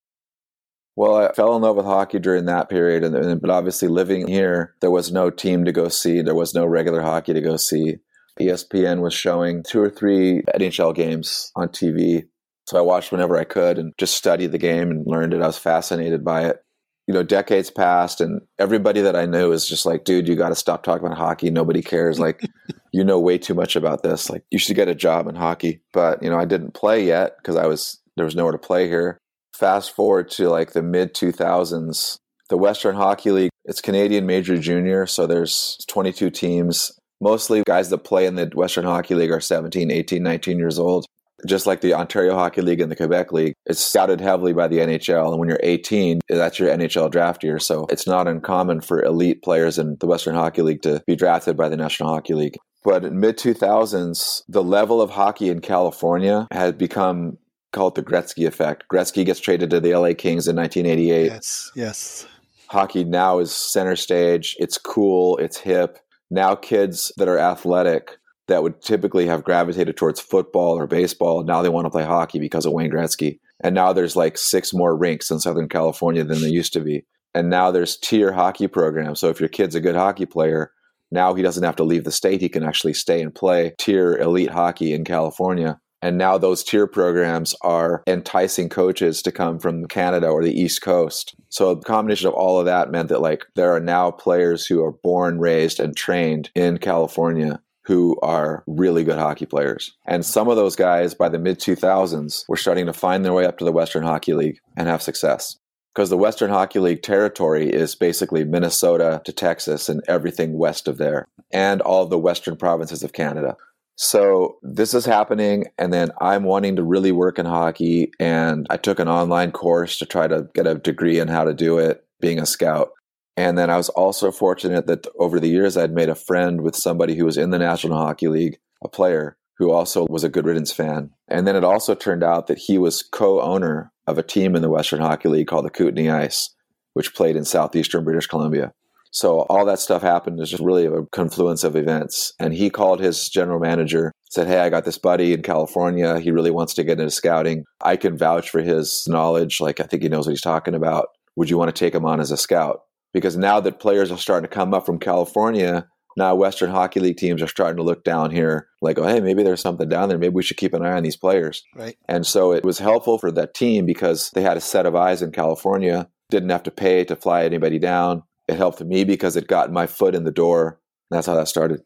Well, 0.97 1.17
I 1.17 1.33
fell 1.33 1.57
in 1.57 1.63
love 1.63 1.77
with 1.77 1.87
hockey 1.87 2.21
during 2.21 2.45
that 2.45 2.69
period, 2.69 3.03
and 3.03 3.41
but 3.41 3.51
obviously 3.51 3.89
living 3.89 4.29
here, 4.29 4.75
there 4.81 4.93
was 4.93 5.11
no 5.11 5.29
team 5.31 5.65
to 5.65 5.73
go 5.73 5.89
see. 5.89 6.23
There 6.23 6.37
was 6.37 6.55
no 6.55 6.65
regular 6.65 7.03
hockey 7.03 7.33
to 7.33 7.41
go 7.41 7.57
see. 7.57 7.97
ESPN 8.41 9.01
was 9.01 9.15
showing 9.15 9.63
two 9.63 9.81
or 9.81 9.91
three 9.91 10.43
NHL 10.55 10.95
games 10.95 11.51
on 11.57 11.69
TV. 11.69 12.25
So 12.67 12.79
I 12.79 12.81
watched 12.81 13.13
whenever 13.13 13.37
I 13.37 13.45
could 13.45 13.79
and 13.79 13.93
just 13.99 14.17
studied 14.17 14.53
the 14.53 14.59
game 14.59 14.91
and 14.91 15.07
learned 15.07 15.35
it. 15.35 15.43
I 15.43 15.47
was 15.47 15.59
fascinated 15.59 16.25
by 16.25 16.47
it. 16.47 16.64
You 17.07 17.15
know, 17.15 17.23
decades 17.23 17.71
passed 17.71 18.21
and 18.21 18.41
everybody 18.59 19.01
that 19.03 19.15
I 19.15 19.27
knew 19.27 19.53
is 19.53 19.69
just 19.69 19.85
like, 19.85 20.05
dude, 20.05 20.27
you 20.27 20.37
got 20.37 20.49
to 20.49 20.55
stop 20.55 20.83
talking 20.83 21.07
about 21.07 21.19
hockey. 21.19 21.51
Nobody 21.51 21.83
cares. 21.83 22.19
Like, 22.19 22.43
you 22.93 23.05
know 23.05 23.21
way 23.21 23.37
too 23.37 23.55
much 23.55 23.77
about 23.77 24.03
this. 24.03 24.31
Like, 24.31 24.45
you 24.51 24.59
should 24.59 24.77
get 24.77 24.89
a 24.89 24.95
job 24.95 25.27
in 25.27 25.35
hockey. 25.35 25.81
But, 25.93 26.23
you 26.23 26.31
know, 26.31 26.39
I 26.39 26.47
didn't 26.47 26.73
play 26.73 27.05
yet 27.05 27.37
because 27.39 27.57
I 27.57 27.67
was, 27.67 28.01
there 28.17 28.25
was 28.25 28.35
nowhere 28.35 28.53
to 28.53 28.59
play 28.59 28.89
here. 28.89 29.19
Fast 29.55 29.95
forward 29.95 30.31
to 30.31 30.49
like 30.49 30.73
the 30.73 30.83
mid 30.83 31.15
2000s, 31.15 32.17
the 32.49 32.57
Western 32.57 32.97
Hockey 32.97 33.31
League, 33.31 33.51
it's 33.65 33.81
Canadian 33.81 34.27
Major 34.27 34.59
Junior. 34.59 35.07
So 35.07 35.27
there's 35.27 35.85
22 35.89 36.31
teams 36.31 36.93
mostly 37.21 37.63
guys 37.67 37.91
that 37.91 37.99
play 37.99 38.27
in 38.27 38.37
the 38.37 38.51
Western 38.55 38.85
Hockey 38.85 39.15
League 39.15 39.33
are 39.33 39.41
17, 39.41 39.91
18, 39.91 40.23
19 40.23 40.59
years 40.59 40.79
old. 40.79 41.07
Just 41.47 41.67
like 41.67 41.81
the 41.81 41.95
Ontario 41.95 42.35
Hockey 42.35 42.63
League 42.63 42.81
and 42.81 42.91
the 42.91 42.97
Quebec 42.97 43.33
League, 43.33 43.55
it's 43.67 43.85
scouted 43.85 44.21
heavily 44.21 44.53
by 44.53 44.69
the 44.69 44.79
NHL. 44.79 45.31
And 45.31 45.39
when 45.39 45.49
you're 45.49 45.61
18, 45.63 46.21
that's 46.29 46.59
your 46.59 46.71
NHL 46.71 47.11
draft 47.11 47.43
year. 47.43 47.59
So 47.59 47.87
it's 47.91 48.07
not 48.07 48.29
uncommon 48.29 48.81
for 48.81 49.03
elite 49.03 49.43
players 49.43 49.79
in 49.79 49.97
the 50.01 50.07
Western 50.07 50.35
Hockey 50.35 50.63
League 50.63 50.83
to 50.83 51.03
be 51.07 51.17
drafted 51.17 51.57
by 51.57 51.69
the 51.69 51.77
National 51.77 52.09
Hockey 52.09 52.35
League. 52.35 52.57
But 52.85 53.05
in 53.05 53.19
mid 53.19 53.39
2000s, 53.39 54.43
the 54.49 54.63
level 54.63 55.01
of 55.01 55.11
hockey 55.11 55.49
in 55.49 55.61
California 55.61 56.47
had 56.53 56.77
become 56.77 57.39
called 57.73 57.95
the 57.95 58.03
Gretzky 58.03 58.47
effect. 58.47 58.85
Gretzky 58.93 59.25
gets 59.25 59.41
traded 59.41 59.71
to 59.71 59.81
the 59.81 59.95
LA 59.95 60.13
Kings 60.17 60.47
in 60.47 60.57
1988. 60.57 61.27
Yes, 61.27 61.73
yes. 61.75 62.27
Hockey 62.69 63.05
now 63.05 63.39
is 63.39 63.53
center 63.53 63.97
stage. 63.97 64.57
It's 64.59 64.79
cool. 64.79 65.37
It's 65.39 65.59
hip. 65.59 65.99
Now 66.31 66.55
kids 66.55 67.13
that 67.17 67.29
are 67.29 67.39
athletic 67.39 68.19
that 68.49 68.63
would 68.63 68.83
typically 68.83 69.27
have 69.27 69.45
gravitated 69.45 69.97
towards 69.97 70.21
football 70.21 70.79
or 70.79 70.87
baseball. 70.87 71.45
Now 71.45 71.63
they 71.63 71.69
want 71.69 71.87
to 71.87 71.91
play 71.91 72.05
hockey 72.05 72.39
because 72.39 72.67
of 72.67 72.73
Wayne 72.73 72.91
Gretzky. 72.91 73.39
And 73.63 73.75
now 73.75 73.93
there's 73.93 74.17
like 74.17 74.37
six 74.37 74.73
more 74.75 74.97
rinks 74.97 75.31
in 75.31 75.41
Southern 75.41 75.69
California 75.69 76.25
than 76.25 76.41
there 76.41 76.51
used 76.51 76.73
to 76.75 76.81
be. 76.81 77.05
And 77.35 77.51
now 77.51 77.71
there's 77.71 77.97
tier 77.97 78.33
hockey 78.33 78.69
programs. 78.69 79.21
So 79.21 79.29
if 79.29 79.41
your 79.41 79.49
kid's 79.49 79.75
a 79.75 79.81
good 79.81 79.97
hockey 79.97 80.27
player, 80.27 80.73
now 81.11 81.35
he 81.35 81.43
doesn't 81.43 81.65
have 81.65 81.77
to 81.77 81.85
leave 81.85 82.05
the 82.05 82.13
state. 82.13 82.41
He 82.41 82.49
can 82.49 82.65
actually 82.65 82.95
stay 82.95 83.21
and 83.21 83.35
play 83.35 83.75
tier 83.79 84.17
elite 84.17 84.51
hockey 84.51 84.93
in 84.93 85.05
California. 85.05 85.79
And 86.03 86.19
now 86.19 86.37
those 86.37 86.63
tier 86.63 86.87
programs 86.87 87.55
are 87.63 88.03
enticing 88.07 88.69
coaches 88.69 89.23
to 89.23 89.33
come 89.33 89.59
from 89.59 89.87
Canada 89.87 90.29
or 90.29 90.45
the 90.45 90.53
East 90.53 90.83
Coast. 90.83 91.35
So 91.49 91.77
the 91.77 91.81
combination 91.81 92.29
of 92.29 92.35
all 92.35 92.59
of 92.59 92.67
that 92.67 92.91
meant 92.91 93.09
that 93.09 93.23
like 93.23 93.47
there 93.55 93.75
are 93.75 93.81
now 93.81 94.11
players 94.11 94.67
who 94.67 94.85
are 94.85 94.93
born, 94.93 95.39
raised, 95.39 95.81
and 95.81 95.97
trained 95.97 96.51
in 96.55 96.77
California 96.77 97.59
who 97.87 98.19
are 98.23 98.65
really 98.67 99.05
good 99.05 99.19
hockey 99.19 99.47
players. 99.47 99.97
And 100.07 100.25
some 100.25 100.49
of 100.49 100.57
those 100.57 100.77
guys 100.77 101.15
by 101.15 101.29
the 101.29 101.39
mid 101.39 101.59
2000s 101.59 102.45
were 102.49 102.57
starting 102.57 102.87
to 102.87 102.93
find 102.93 103.25
their 103.25 103.33
way 103.33 103.45
up 103.45 103.59
to 103.59 103.65
the 103.65 103.73
Western 103.73 104.03
Hockey 104.03 104.35
League 104.35 104.59
and 104.77 104.89
have 104.89 105.03
success. 105.03 105.57
Because 105.95 106.11
the 106.11 106.17
Western 106.17 106.51
Hockey 106.51 106.81
League 106.81 107.03
territory 107.03 107.73
is 107.73 107.95
basically 107.95 108.45
Minnesota 108.45 109.23
to 109.25 109.33
Texas 109.33 109.89
and 109.89 110.03
everything 110.09 110.59
west 110.59 110.89
of 110.89 110.99
there, 110.99 111.29
and 111.53 111.81
all 111.83 112.05
the 112.07 112.19
western 112.19 112.57
provinces 112.57 113.05
of 113.05 113.13
Canada. 113.13 113.57
So 113.97 114.57
this 114.63 114.93
is 114.93 115.05
happening, 115.05 115.67
and 115.79 115.93
then 115.93 116.11
I'm 116.21 116.43
wanting 116.43 116.75
to 116.77 116.83
really 116.83 117.13
work 117.13 117.39
in 117.39 117.47
hockey, 117.47 118.11
and 118.19 118.67
I 118.71 118.77
took 118.77 118.99
an 118.99 119.09
online 119.09 119.53
course 119.53 119.99
to 119.99 120.07
try 120.07 120.27
to 120.27 120.49
get 120.53 120.67
a 120.67 120.75
degree 120.75 121.21
in 121.21 121.29
how 121.29 121.45
to 121.45 121.55
do 121.55 121.79
it, 121.79 122.05
being 122.21 122.41
a 122.41 122.47
scout. 122.47 122.91
And 123.37 123.59
then 123.59 123.71
I 123.71 123.77
was 123.77 123.89
also 123.91 124.31
fortunate 124.31 124.87
that 124.87 125.07
over 125.19 125.41
the 125.41 125.49
years 125.49 125.77
I'd 125.77 125.93
made 125.93 126.09
a 126.09 126.15
friend 126.15 126.61
with 126.61 126.77
somebody 126.77 127.17
who 127.17 127.25
was 127.25 127.37
in 127.37 127.51
the 127.51 127.59
National 127.59 127.99
Hockey 127.99 128.29
League, 128.29 128.59
a 128.83 128.89
player 128.89 129.37
who 129.57 129.71
also 129.71 130.07
was 130.09 130.25
a 130.25 130.29
Good 130.29 130.47
Riddance 130.47 130.73
fan. 130.73 131.11
And 131.29 131.47
then 131.47 131.57
it 131.57 131.65
also 131.65 131.95
turned 131.95 132.23
out 132.23 132.47
that 132.47 132.59
he 132.59 132.79
was 132.79 133.03
co 133.03 133.41
owner 133.41 133.93
of 134.07 134.19
a 134.19 134.23
team 134.23 134.55
in 134.55 134.63
the 134.63 134.71
Western 134.71 135.01
Hockey 135.01 135.29
League 135.29 135.47
called 135.47 135.65
the 135.65 135.71
Kootenay 135.71 136.11
Ice, 136.11 136.55
which 136.93 137.15
played 137.15 137.37
in 137.37 137.45
southeastern 137.45 138.05
British 138.05 138.27
Columbia. 138.27 138.73
So 139.11 139.43
all 139.43 139.65
that 139.67 139.79
stuff 139.79 140.03
happened 140.03 140.41
is 140.41 140.51
just 140.51 140.63
really 140.63 140.87
a 140.87 141.03
confluence 141.13 141.63
of 141.63 141.77
events. 141.77 142.33
And 142.41 142.53
he 142.53 142.69
called 142.69 142.99
his 142.99 143.29
general 143.29 143.61
manager, 143.61 144.11
said, 144.29 144.49
Hey, 144.49 144.59
I 144.59 144.71
got 144.71 144.85
this 144.85 144.99
buddy 144.99 145.33
in 145.33 145.43
California. 145.43 146.19
He 146.19 146.33
really 146.33 146.51
wants 146.51 146.75
to 146.75 146.85
get 146.85 146.99
into 146.99 147.13
scouting. 147.13 147.65
I 147.81 147.95
can 147.95 148.19
vouch 148.19 148.51
for 148.51 148.61
his 148.61 149.07
knowledge. 149.07 149.61
Like, 149.61 149.79
I 149.79 149.85
think 149.85 150.03
he 150.03 150.09
knows 150.09 150.27
what 150.27 150.33
he's 150.33 150.41
talking 150.41 150.75
about. 150.75 151.11
Would 151.37 151.49
you 151.49 151.57
want 151.57 151.75
to 151.75 151.79
take 151.79 151.95
him 151.95 152.05
on 152.05 152.21
as 152.21 152.33
a 152.33 152.37
scout? 152.37 152.81
Because 153.15 153.39
now 153.39 153.61
that 153.61 153.81
players 153.81 154.11
are 154.11 154.19
starting 154.19 154.49
to 154.49 154.55
come 154.55 154.75
up 154.75 154.85
from 154.85 154.99
California, 154.99 155.89
now 156.17 156.35
Western 156.35 156.71
Hockey 156.71 157.01
League 157.01 157.17
teams 157.17 157.41
are 157.41 157.49
starting 157.49 157.77
to 157.77 157.83
look 157.83 158.05
down 158.05 158.31
here 158.31 158.69
like, 158.83 158.99
oh, 158.99 159.07
hey, 159.07 159.21
maybe 159.21 159.43
there's 159.43 159.63
something 159.63 159.89
down 159.89 160.09
there. 160.09 160.19
Maybe 160.19 160.35
we 160.35 160.43
should 160.43 160.59
keep 160.59 160.75
an 160.75 160.85
eye 160.85 160.93
on 160.93 161.03
these 161.03 161.17
players. 161.17 161.63
Right. 161.75 161.97
And 162.09 162.27
so 162.27 162.53
it 162.53 162.65
was 162.65 162.79
helpful 162.79 163.19
for 163.19 163.33
that 163.33 163.55
team 163.55 163.87
because 163.87 164.31
they 164.35 164.43
had 164.43 164.57
a 164.57 164.61
set 164.61 164.85
of 164.85 164.95
eyes 164.95 165.23
in 165.23 165.33
California, 165.33 166.09
didn't 166.31 166.51
have 166.51 166.65
to 166.65 166.71
pay 166.71 167.05
to 167.05 167.17
fly 167.17 167.45
anybody 167.45 167.79
down. 167.79 168.25
It 168.49 168.57
helped 168.57 168.83
me 168.83 169.05
because 169.05 169.37
it 169.37 169.47
got 169.47 169.73
my 169.73 169.87
foot 169.87 170.15
in 170.15 170.25
the 170.25 170.31
door. 170.31 170.81
That's 171.11 171.27
how 171.27 171.35
that 171.37 171.49
started. 171.49 171.83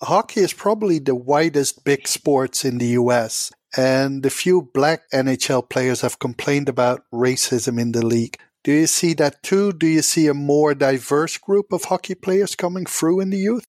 Hockey 0.00 0.40
is 0.40 0.52
probably 0.52 1.00
the 1.00 1.14
widest 1.16 1.84
big 1.84 2.06
sports 2.06 2.64
in 2.64 2.78
the 2.78 2.86
US, 3.00 3.50
and 3.76 4.22
the 4.22 4.30
few 4.30 4.70
black 4.72 5.02
NHL 5.12 5.68
players 5.68 6.02
have 6.02 6.20
complained 6.20 6.68
about 6.68 7.02
racism 7.12 7.80
in 7.80 7.92
the 7.92 8.06
league. 8.06 8.38
Do 8.64 8.72
you 8.72 8.86
see 8.86 9.14
that 9.14 9.42
too? 9.42 9.72
Do 9.72 9.86
you 9.86 10.02
see 10.02 10.26
a 10.26 10.34
more 10.34 10.74
diverse 10.74 11.38
group 11.38 11.72
of 11.72 11.84
hockey 11.84 12.14
players 12.14 12.54
coming 12.54 12.86
through 12.86 13.20
in 13.20 13.30
the 13.30 13.38
youth? 13.38 13.64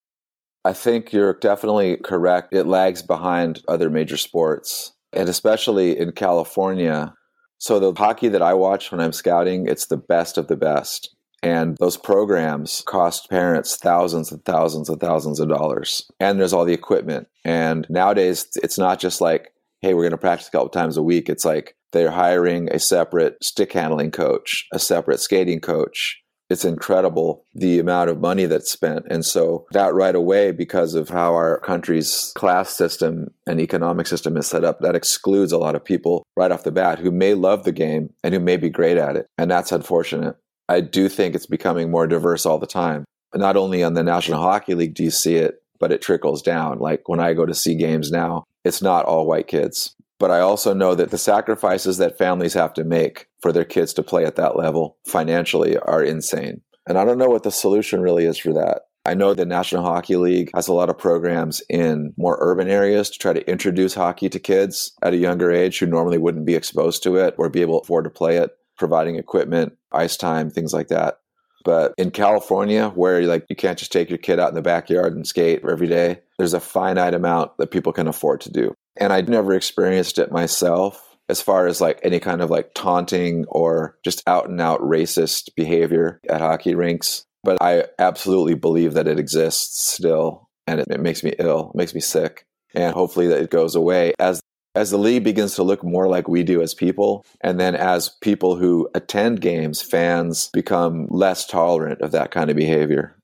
I 0.66 0.74
think 0.74 1.14
you're 1.14 1.36
definitely 1.36 1.98
correct. 1.98 2.54
It 2.54 2.66
lags 2.66 3.02
behind 3.02 3.62
other 3.68 3.90
major 3.90 4.18
sports, 4.18 4.94
and 5.14 5.30
especially 5.30 5.98
in 5.98 6.12
California. 6.12 7.14
So, 7.60 7.80
the 7.80 7.94
hockey 7.94 8.30
that 8.30 8.42
I 8.42 8.54
watch 8.54 8.92
when 8.92 9.00
I'm 9.00 9.14
scouting, 9.14 9.68
it's 9.68 9.88
the 9.88 9.98
best 9.98 10.38
of 10.38 10.48
the 10.48 10.58
best. 10.58 11.16
And 11.42 11.78
those 11.78 11.96
programs 11.96 12.84
cost 12.86 13.30
parents 13.30 13.78
thousands 13.78 14.32
and 14.32 14.44
thousands 14.44 14.90
and 14.90 15.00
thousands 15.00 15.40
of 15.40 15.48
dollars. 15.48 16.10
And 16.20 16.40
there's 16.40 16.52
all 16.52 16.66
the 16.66 16.74
equipment. 16.74 17.30
And 17.46 17.88
nowadays, 17.90 18.48
it's 18.62 18.78
not 18.78 19.00
just 19.00 19.22
like, 19.22 19.54
hey, 19.82 19.94
we're 19.94 20.04
going 20.04 20.12
to 20.12 20.18
practice 20.18 20.50
a 20.50 20.52
couple 20.52 20.70
times 20.70 20.98
a 20.98 21.04
week. 21.04 21.30
It's 21.30 21.46
like 21.46 21.76
they're 21.92 22.12
hiring 22.12 22.70
a 22.70 22.80
separate 22.80 23.44
stick 23.44 23.74
handling 23.74 24.12
coach, 24.12 24.68
a 24.74 24.80
separate 24.80 25.20
skating 25.20 25.60
coach. 25.60 26.22
It's 26.50 26.66
incredible 26.66 27.46
the 27.54 27.78
amount 27.78 28.10
of 28.10 28.20
money 28.20 28.46
that's 28.46 28.72
spent. 28.72 29.06
And 29.10 29.24
so 29.24 29.68
that 29.72 29.94
right 29.94 30.16
away, 30.16 30.52
because 30.52 30.96
of 30.96 31.08
how 31.08 31.36
our 31.36 31.60
country's 31.60 32.32
class 32.36 32.72
system 32.72 33.28
and 33.46 33.60
economic 33.60 34.08
system 34.08 34.36
is 34.36 34.48
set 34.48 34.64
up, 34.64 34.80
that 34.80 34.96
excludes 34.96 35.52
a 35.52 35.60
lot 35.60 35.76
of 35.76 35.86
people 35.86 36.24
right 36.36 36.52
off 36.52 36.64
the 36.64 36.72
bat 36.72 36.98
who 36.98 37.12
may 37.12 37.36
love 37.36 37.66
the 37.66 37.72
game 37.72 38.10
and 38.24 38.34
who 38.34 38.40
may 38.40 38.58
be 38.58 38.70
great 38.70 38.98
at 38.98 39.16
it. 39.16 39.28
And 39.38 39.52
that's 39.52 39.72
unfortunate. 39.72 40.38
I 40.68 40.82
do 40.82 41.08
think 41.08 41.36
it's 41.36 41.46
becoming 41.46 41.92
more 41.92 42.08
diverse 42.08 42.48
all 42.48 42.58
the 42.58 42.66
time. 42.66 43.06
Not 43.36 43.56
only 43.56 43.84
on 43.84 43.94
the 43.94 44.04
National 44.04 44.42
Hockey 44.42 44.74
League 44.74 44.96
do 44.96 45.04
you 45.04 45.12
see 45.12 45.36
it, 45.36 45.62
but 45.80 45.92
it 45.92 46.02
trickles 46.02 46.42
down. 46.42 46.80
Like 46.80 47.08
when 47.08 47.20
I 47.20 47.34
go 47.34 47.46
to 47.46 47.54
see 47.54 47.76
games 47.76 48.12
now, 48.12 48.44
it's 48.66 48.82
not 48.82 49.06
all 49.06 49.28
white 49.28 49.48
kids. 49.48 49.96
But 50.20 50.32
I 50.32 50.42
also 50.42 50.74
know 50.74 50.96
that 50.96 51.12
the 51.12 51.18
sacrifices 51.18 51.98
that 51.98 52.18
families 52.18 52.54
have 52.54 52.74
to 52.74 52.84
make 52.84 53.28
for 53.42 53.52
their 53.52 53.66
kids 53.66 53.94
to 53.94 54.04
play 54.04 54.26
at 54.26 54.36
that 54.36 54.58
level 54.58 54.98
financially 55.08 55.78
are 55.78 56.04
insane. 56.04 56.62
And 56.88 56.98
I 56.98 57.06
don't 57.06 57.18
know 57.18 57.30
what 57.30 57.44
the 57.44 57.52
solution 57.52 58.02
really 58.02 58.26
is 58.26 58.38
for 58.38 58.54
that. 58.54 58.82
I 59.06 59.14
know 59.14 59.34
the 59.34 59.46
National 59.46 59.84
Hockey 59.84 60.18
League 60.18 60.52
has 60.54 60.68
a 60.68 60.74
lot 60.74 60.90
of 60.90 60.98
programs 60.98 61.62
in 61.70 62.14
more 62.18 62.38
urban 62.42 62.68
areas 62.68 63.10
to 63.10 63.18
try 63.18 63.32
to 63.32 63.50
introduce 63.50 63.94
hockey 63.94 64.28
to 64.30 64.40
kids 64.40 64.92
at 65.02 65.14
a 65.14 65.18
younger 65.18 65.52
age 65.52 65.80
who 65.80 65.86
normally 65.86 66.18
wouldn't 66.18 66.46
be 66.46 66.56
exposed 66.56 67.02
to 67.04 67.16
it 67.16 67.34
or 67.38 67.50
be 67.50 67.62
able 67.62 67.80
to 67.80 67.86
afford 67.86 68.04
to 68.04 68.10
play 68.10 68.38
it, 68.38 68.52
providing 68.78 69.16
equipment, 69.16 69.74
ice 69.94 70.18
time, 70.18 70.50
things 70.50 70.74
like 70.74 70.90
that. 70.90 71.20
But 71.64 71.94
in 71.98 72.12
California, 72.12 72.90
where 72.90 73.22
like 73.24 73.46
you 73.50 73.56
can't 73.56 73.80
just 73.80 73.92
take 73.92 74.10
your 74.10 74.18
kid 74.18 74.40
out 74.40 74.50
in 74.50 74.56
the 74.56 74.62
backyard 74.62 75.16
and 75.16 75.26
skate 75.26 75.62
every 75.70 75.88
day, 75.88 76.20
there's 76.38 76.54
a 76.54 76.60
finite 76.60 77.14
amount 77.14 77.58
that 77.58 77.72
people 77.72 77.94
can 77.94 78.08
afford 78.08 78.42
to 78.42 78.52
do. 78.52 78.76
And 78.98 79.14
I'd 79.14 79.30
never 79.30 79.54
experienced 79.54 80.18
it 80.20 80.32
myself 80.32 81.18
as 81.30 81.42
far 81.42 81.68
as 81.68 81.80
like 81.80 82.00
any 82.04 82.20
kind 82.20 82.42
of 82.42 82.50
like 82.50 82.74
taunting 82.74 83.46
or 83.48 83.98
just 84.04 84.28
out 84.28 84.50
and 84.50 84.60
out 84.60 84.82
racist 84.82 85.50
behavior 85.56 86.20
at 86.28 86.42
hockey 86.42 86.76
rinks. 86.76 87.24
But 87.44 87.62
I 87.62 87.86
absolutely 88.00 88.56
believe 88.56 88.94
that 88.94 89.08
it 89.08 89.20
exists 89.20 89.94
still 89.94 90.50
and 90.68 90.80
it, 90.80 90.88
it 90.90 91.00
makes 91.00 91.24
me 91.24 91.34
ill, 91.40 91.72
makes 91.76 91.94
me 91.94 92.02
sick. 92.02 92.46
And 92.76 92.94
hopefully 92.94 93.28
that 93.28 93.42
it 93.42 93.50
goes 93.50 93.76
away 93.76 94.14
as 94.20 94.42
as 94.76 94.92
the 94.92 94.98
league 94.98 95.24
begins 95.24 95.56
to 95.56 95.64
look 95.64 95.84
more 95.84 96.08
like 96.08 96.28
we 96.28 96.44
do 96.44 96.62
as 96.62 96.76
people, 96.76 97.26
and 97.42 97.60
then 97.60 97.76
as 97.76 98.10
people 98.22 98.56
who 98.56 98.88
attend 98.94 99.42
games, 99.42 99.82
fans 99.82 100.50
become 100.54 101.08
less 101.10 101.48
tolerant 101.48 102.02
of 102.02 102.12
that 102.12 102.30
kind 102.32 102.52
of 102.52 102.56
behavior. 102.56 103.19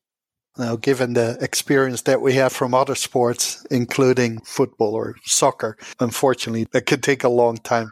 Now, 0.57 0.77
given 0.77 1.13
the 1.13 1.37
experience 1.41 2.03
that 2.03 2.21
we 2.21 2.33
have 2.33 2.53
from 2.53 2.73
other 2.73 2.95
sports, 2.95 3.65
including 3.69 4.39
football 4.41 4.93
or 4.93 5.15
soccer, 5.25 5.77
unfortunately, 5.99 6.65
that 6.71 6.85
could 6.85 7.03
take 7.03 7.23
a 7.23 7.29
long 7.29 7.57
time. 7.57 7.91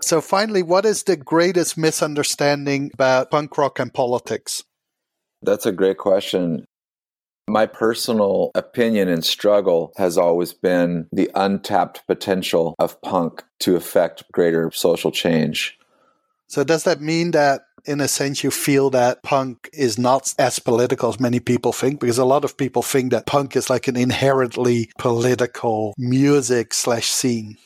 So, 0.00 0.20
finally, 0.20 0.62
what 0.62 0.84
is 0.84 1.04
the 1.04 1.16
greatest 1.16 1.78
misunderstanding 1.78 2.90
about 2.92 3.30
punk 3.30 3.56
rock 3.56 3.78
and 3.78 3.92
politics? 3.92 4.64
That's 5.40 5.64
a 5.64 5.72
great 5.72 5.96
question. 5.96 6.66
My 7.48 7.64
personal 7.66 8.50
opinion 8.54 9.08
and 9.08 9.24
struggle 9.24 9.92
has 9.96 10.18
always 10.18 10.52
been 10.52 11.08
the 11.12 11.30
untapped 11.34 12.06
potential 12.06 12.74
of 12.78 13.00
punk 13.00 13.44
to 13.60 13.76
affect 13.76 14.24
greater 14.32 14.70
social 14.72 15.10
change. 15.10 15.78
So, 16.48 16.64
does 16.64 16.84
that 16.84 17.00
mean 17.00 17.30
that 17.30 17.62
in 17.84 18.00
a 18.00 18.08
sense, 18.08 18.42
you 18.42 18.50
feel 18.50 18.90
that 18.90 19.22
punk 19.22 19.68
is 19.72 19.98
not 19.98 20.34
as 20.38 20.58
political 20.58 21.08
as 21.08 21.20
many 21.20 21.40
people 21.40 21.72
think, 21.72 22.00
because 22.00 22.18
a 22.18 22.24
lot 22.24 22.44
of 22.44 22.56
people 22.56 22.82
think 22.82 23.10
that 23.10 23.26
punk 23.26 23.56
is 23.56 23.68
like 23.68 23.88
an 23.88 23.96
inherently 23.96 24.90
political 24.98 25.94
music 25.98 26.72
slash 26.74 27.08
scene. 27.08 27.58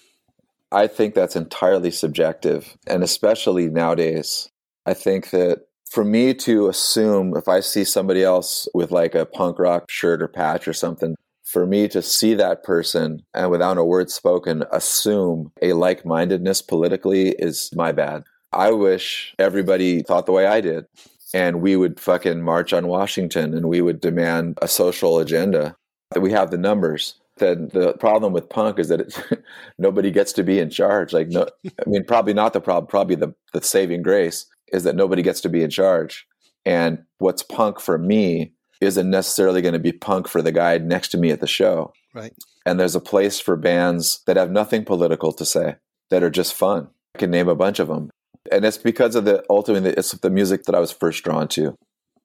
I 0.70 0.86
think 0.86 1.14
that's 1.14 1.36
entirely 1.36 1.90
subjective, 1.90 2.76
and 2.86 3.02
especially 3.02 3.68
nowadays. 3.68 4.50
I 4.84 4.94
think 4.94 5.30
that 5.30 5.66
for 5.90 6.04
me 6.04 6.34
to 6.34 6.68
assume 6.68 7.34
if 7.36 7.48
I 7.48 7.60
see 7.60 7.84
somebody 7.84 8.22
else 8.22 8.68
with 8.74 8.90
like 8.90 9.14
a 9.14 9.24
punk 9.24 9.58
rock 9.58 9.90
shirt 9.90 10.20
or 10.20 10.28
patch 10.28 10.68
or 10.68 10.72
something, 10.72 11.14
for 11.44 11.66
me 11.66 11.88
to 11.88 12.02
see 12.02 12.34
that 12.34 12.62
person 12.62 13.22
and 13.32 13.50
without 13.50 13.78
a 13.78 13.84
word 13.84 14.10
spoken 14.10 14.64
assume 14.70 15.50
a 15.62 15.72
like 15.72 16.04
mindedness 16.04 16.60
politically 16.60 17.30
is 17.38 17.70
my 17.74 17.90
bad. 17.90 18.24
I 18.52 18.72
wish 18.72 19.34
everybody 19.38 20.02
thought 20.02 20.26
the 20.26 20.32
way 20.32 20.46
I 20.46 20.60
did 20.60 20.86
and 21.34 21.60
we 21.60 21.76
would 21.76 22.00
fucking 22.00 22.42
march 22.42 22.72
on 22.72 22.86
Washington 22.86 23.54
and 23.54 23.68
we 23.68 23.80
would 23.80 24.00
demand 24.00 24.58
a 24.62 24.68
social 24.68 25.18
agenda. 25.18 25.76
That 26.12 26.20
we 26.20 26.32
have 26.32 26.50
the 26.50 26.58
numbers. 26.58 27.14
Then 27.36 27.68
the 27.72 27.92
problem 27.92 28.32
with 28.32 28.48
punk 28.48 28.78
is 28.78 28.88
that 28.88 29.00
it, 29.02 29.44
nobody 29.78 30.10
gets 30.10 30.32
to 30.34 30.42
be 30.42 30.58
in 30.58 30.70
charge. 30.70 31.12
Like, 31.12 31.28
no, 31.28 31.46
I 31.66 31.88
mean, 31.88 32.04
probably 32.04 32.32
not 32.32 32.54
the 32.54 32.60
problem. 32.60 32.88
Probably 32.88 33.14
the, 33.14 33.34
the 33.52 33.62
saving 33.62 34.02
grace 34.02 34.46
is 34.72 34.84
that 34.84 34.96
nobody 34.96 35.22
gets 35.22 35.42
to 35.42 35.50
be 35.50 35.62
in 35.62 35.68
charge. 35.68 36.26
And 36.64 37.04
what's 37.18 37.42
punk 37.42 37.78
for 37.78 37.98
me 37.98 38.54
isn't 38.80 39.10
necessarily 39.10 39.60
going 39.60 39.74
to 39.74 39.78
be 39.78 39.92
punk 39.92 40.28
for 40.28 40.40
the 40.40 40.52
guy 40.52 40.78
next 40.78 41.08
to 41.08 41.18
me 41.18 41.30
at 41.30 41.40
the 41.40 41.46
show. 41.46 41.92
Right. 42.14 42.32
And 42.64 42.80
there's 42.80 42.94
a 42.94 43.00
place 43.00 43.38
for 43.38 43.56
bands 43.56 44.22
that 44.26 44.36
have 44.36 44.50
nothing 44.50 44.84
political 44.84 45.32
to 45.34 45.44
say, 45.44 45.76
that 46.08 46.22
are 46.22 46.30
just 46.30 46.54
fun. 46.54 46.88
I 47.14 47.18
can 47.18 47.30
name 47.30 47.48
a 47.48 47.54
bunch 47.54 47.80
of 47.80 47.88
them. 47.88 48.10
And 48.50 48.64
it's 48.64 48.78
because 48.78 49.14
of 49.14 49.24
the 49.24 49.44
ultimately 49.50 49.90
it's 49.90 50.12
the 50.12 50.30
music 50.30 50.64
that 50.64 50.74
I 50.74 50.80
was 50.80 50.92
first 50.92 51.24
drawn 51.24 51.48
to. 51.48 51.74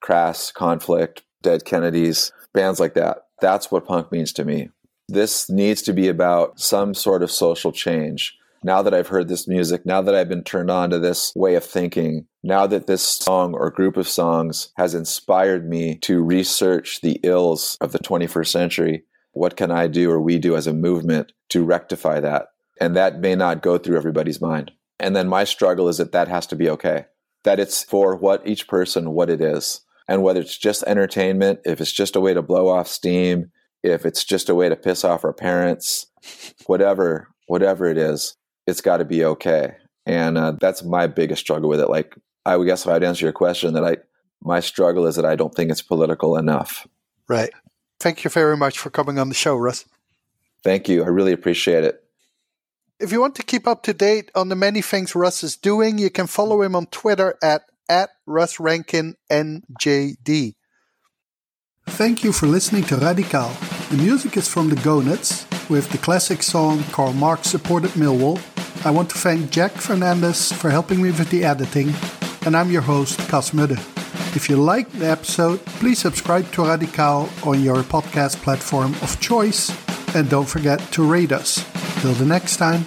Crass, 0.01 0.51
Conflict, 0.51 1.23
Dead 1.41 1.65
Kennedys, 1.65 2.31
bands 2.53 2.79
like 2.79 2.93
that. 2.93 3.25
That's 3.41 3.71
what 3.71 3.85
punk 3.85 4.11
means 4.11 4.33
to 4.33 4.45
me. 4.45 4.69
This 5.07 5.49
needs 5.49 5.81
to 5.83 5.93
be 5.93 6.07
about 6.07 6.59
some 6.59 6.93
sort 6.93 7.23
of 7.23 7.31
social 7.31 7.71
change. 7.71 8.37
Now 8.63 8.81
that 8.81 8.93
I've 8.93 9.09
heard 9.09 9.27
this 9.27 9.47
music, 9.47 9.85
now 9.85 10.01
that 10.01 10.15
I've 10.15 10.29
been 10.29 10.43
turned 10.43 10.71
on 10.71 10.89
to 10.91 10.99
this 10.99 11.33
way 11.35 11.55
of 11.55 11.65
thinking, 11.65 12.27
now 12.43 12.65
that 12.67 12.87
this 12.87 13.01
song 13.01 13.53
or 13.53 13.69
group 13.69 13.97
of 13.97 14.07
songs 14.07 14.69
has 14.77 14.95
inspired 14.95 15.67
me 15.67 15.97
to 15.99 16.23
research 16.23 17.01
the 17.01 17.19
ills 17.23 17.77
of 17.81 17.91
the 17.91 17.99
21st 17.99 18.47
century, 18.47 19.03
what 19.33 19.57
can 19.57 19.69
I 19.71 19.87
do 19.87 20.09
or 20.09 20.21
we 20.21 20.39
do 20.39 20.55
as 20.55 20.67
a 20.67 20.73
movement 20.73 21.33
to 21.49 21.65
rectify 21.65 22.21
that? 22.21 22.47
And 22.79 22.95
that 22.95 23.19
may 23.19 23.35
not 23.35 23.61
go 23.61 23.77
through 23.77 23.97
everybody's 23.97 24.39
mind. 24.39 24.71
And 24.99 25.15
then 25.15 25.27
my 25.27 25.43
struggle 25.43 25.89
is 25.89 25.97
that 25.97 26.11
that 26.11 26.27
has 26.27 26.47
to 26.47 26.55
be 26.55 26.69
okay, 26.69 27.05
that 27.43 27.59
it's 27.59 27.83
for 27.83 28.15
what 28.15 28.47
each 28.47 28.67
person, 28.67 29.11
what 29.11 29.29
it 29.29 29.41
is. 29.41 29.81
And 30.07 30.21
whether 30.21 30.41
it's 30.41 30.57
just 30.57 30.83
entertainment, 30.83 31.59
if 31.65 31.79
it's 31.79 31.91
just 31.91 32.15
a 32.15 32.21
way 32.21 32.33
to 32.33 32.41
blow 32.41 32.67
off 32.67 32.87
steam, 32.87 33.51
if 33.83 34.05
it's 34.05 34.23
just 34.23 34.49
a 34.49 34.55
way 34.55 34.69
to 34.69 34.75
piss 34.75 35.03
off 35.03 35.23
our 35.23 35.33
parents, 35.33 36.07
whatever, 36.65 37.29
whatever 37.47 37.85
it 37.85 37.97
is, 37.97 38.35
it's 38.67 38.81
got 38.81 38.97
to 38.97 39.05
be 39.05 39.23
okay. 39.25 39.75
And 40.05 40.37
uh, 40.37 40.53
that's 40.59 40.83
my 40.83 41.07
biggest 41.07 41.41
struggle 41.41 41.69
with 41.69 41.79
it. 41.79 41.89
Like 41.89 42.15
I 42.45 42.57
would 42.57 42.65
guess 42.65 42.85
if 42.85 42.91
I'd 42.91 43.03
answer 43.03 43.25
your 43.25 43.33
question, 43.33 43.73
that 43.73 43.85
I 43.85 43.97
my 44.41 44.59
struggle 44.59 45.05
is 45.05 45.15
that 45.15 45.25
I 45.25 45.35
don't 45.35 45.55
think 45.55 45.71
it's 45.71 45.81
political 45.81 46.35
enough. 46.35 46.85
Right. 47.29 47.51
Thank 47.99 48.25
you 48.25 48.29
very 48.29 48.57
much 48.57 48.77
for 48.77 48.89
coming 48.89 49.17
on 49.17 49.29
the 49.29 49.35
show, 49.35 49.55
Russ. 49.55 49.85
Thank 50.63 50.89
you. 50.89 51.03
I 51.03 51.07
really 51.07 51.31
appreciate 51.31 51.85
it. 51.85 52.02
If 52.99 53.11
you 53.11 53.19
want 53.19 53.35
to 53.35 53.43
keep 53.43 53.67
up 53.67 53.83
to 53.83 53.93
date 53.93 54.31
on 54.35 54.49
the 54.49 54.55
many 54.55 54.81
things 54.81 55.15
Russ 55.15 55.43
is 55.43 55.57
doing, 55.57 55.97
you 55.97 56.09
can 56.09 56.27
follow 56.27 56.61
him 56.61 56.75
on 56.75 56.85
Twitter 56.87 57.37
at, 57.43 57.63
at. 57.89 58.09
Thank 61.87 62.23
you 62.23 62.31
for 62.31 62.47
listening 62.47 62.83
to 62.85 62.95
Radical. 62.95 63.51
The 63.89 63.97
music 63.97 64.37
is 64.37 64.47
from 64.47 64.69
the 64.69 64.77
Gonads 64.77 65.45
with 65.69 65.89
the 65.89 65.97
classic 65.97 66.41
song 66.43 66.83
Karl 66.91 67.13
Marx 67.13 67.49
supported 67.49 67.91
Millwall. 67.91 68.39
I 68.85 68.91
want 68.91 69.09
to 69.09 69.17
thank 69.17 69.49
Jack 69.51 69.71
Fernandez 69.71 70.51
for 70.51 70.69
helping 70.69 71.01
me 71.01 71.11
with 71.11 71.29
the 71.29 71.43
editing 71.43 71.93
and 72.45 72.57
I'm 72.57 72.71
your 72.71 72.81
host, 72.81 73.19
Cas 73.29 73.51
Mudde. 73.51 73.77
If 74.35 74.49
you 74.49 74.57
liked 74.57 74.91
the 74.99 75.09
episode, 75.09 75.63
please 75.65 75.99
subscribe 75.99 76.51
to 76.53 76.63
Radical 76.63 77.29
on 77.43 77.61
your 77.61 77.83
podcast 77.83 78.37
platform 78.37 78.93
of 79.01 79.19
choice 79.19 79.71
and 80.15 80.29
don't 80.29 80.47
forget 80.47 80.79
to 80.93 81.09
rate 81.09 81.31
us. 81.31 81.82
Till 82.03 82.11
the 82.19 82.27
next 82.27 82.59
time. 82.59 82.83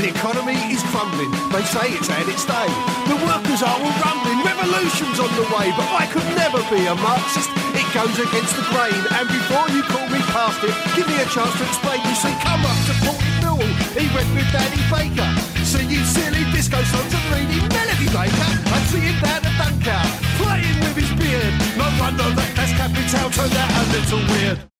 The 0.00 0.08
economy 0.08 0.56
is 0.72 0.80
crumbling. 0.88 1.28
They 1.52 1.60
say 1.68 1.92
it's 2.00 2.08
had 2.08 2.24
its 2.32 2.48
day. 2.48 2.64
The 3.04 3.20
workers 3.20 3.60
are 3.60 3.76
all 3.76 3.96
rumbling. 4.00 4.40
Revolution's 4.40 5.20
on 5.20 5.28
the 5.36 5.44
way, 5.52 5.68
but 5.76 5.84
I 5.92 6.08
could 6.08 6.24
never 6.32 6.64
be 6.72 6.80
a 6.88 6.96
Marxist. 6.96 7.52
It 7.76 7.84
goes 7.92 8.16
against 8.16 8.56
the 8.56 8.64
grain. 8.72 8.96
And 9.20 9.28
before 9.28 9.68
you 9.68 9.84
call 9.84 10.08
me 10.08 10.16
past 10.32 10.64
it, 10.64 10.72
give 10.96 11.04
me 11.04 11.12
a 11.20 11.28
chance 11.28 11.52
to 11.60 11.64
explain. 11.68 12.00
You 12.08 12.16
see, 12.16 12.32
come 12.40 12.64
up 12.64 12.78
to 12.88 12.94
Port 13.04 13.20
Newell. 13.44 13.68
He 14.00 14.08
went 14.16 14.32
with 14.32 14.48
Danny 14.48 14.80
Baker. 14.88 15.28
See 15.60 15.84
you 15.84 16.00
silly 16.00 16.48
disco 16.48 16.80
songs 16.88 17.12
and 17.12 17.26
reading 17.36 17.68
Melody 17.68 18.08
Maker. 18.16 18.48
I 18.48 18.80
see 18.88 19.12
him 19.12 19.20
down 19.20 19.44
at 19.44 19.60
Dunkout, 19.60 20.08
playing 20.40 20.80
with 20.80 20.96
his 20.96 21.12
beard. 21.20 21.52
No 21.76 21.84
wonder 22.00 22.32
that 22.32 22.48
Das 22.56 22.72
Kapital 22.80 23.28
turned 23.28 23.60
out 23.60 23.72
a 23.76 23.84
little 23.92 24.24
weird. 24.32 24.73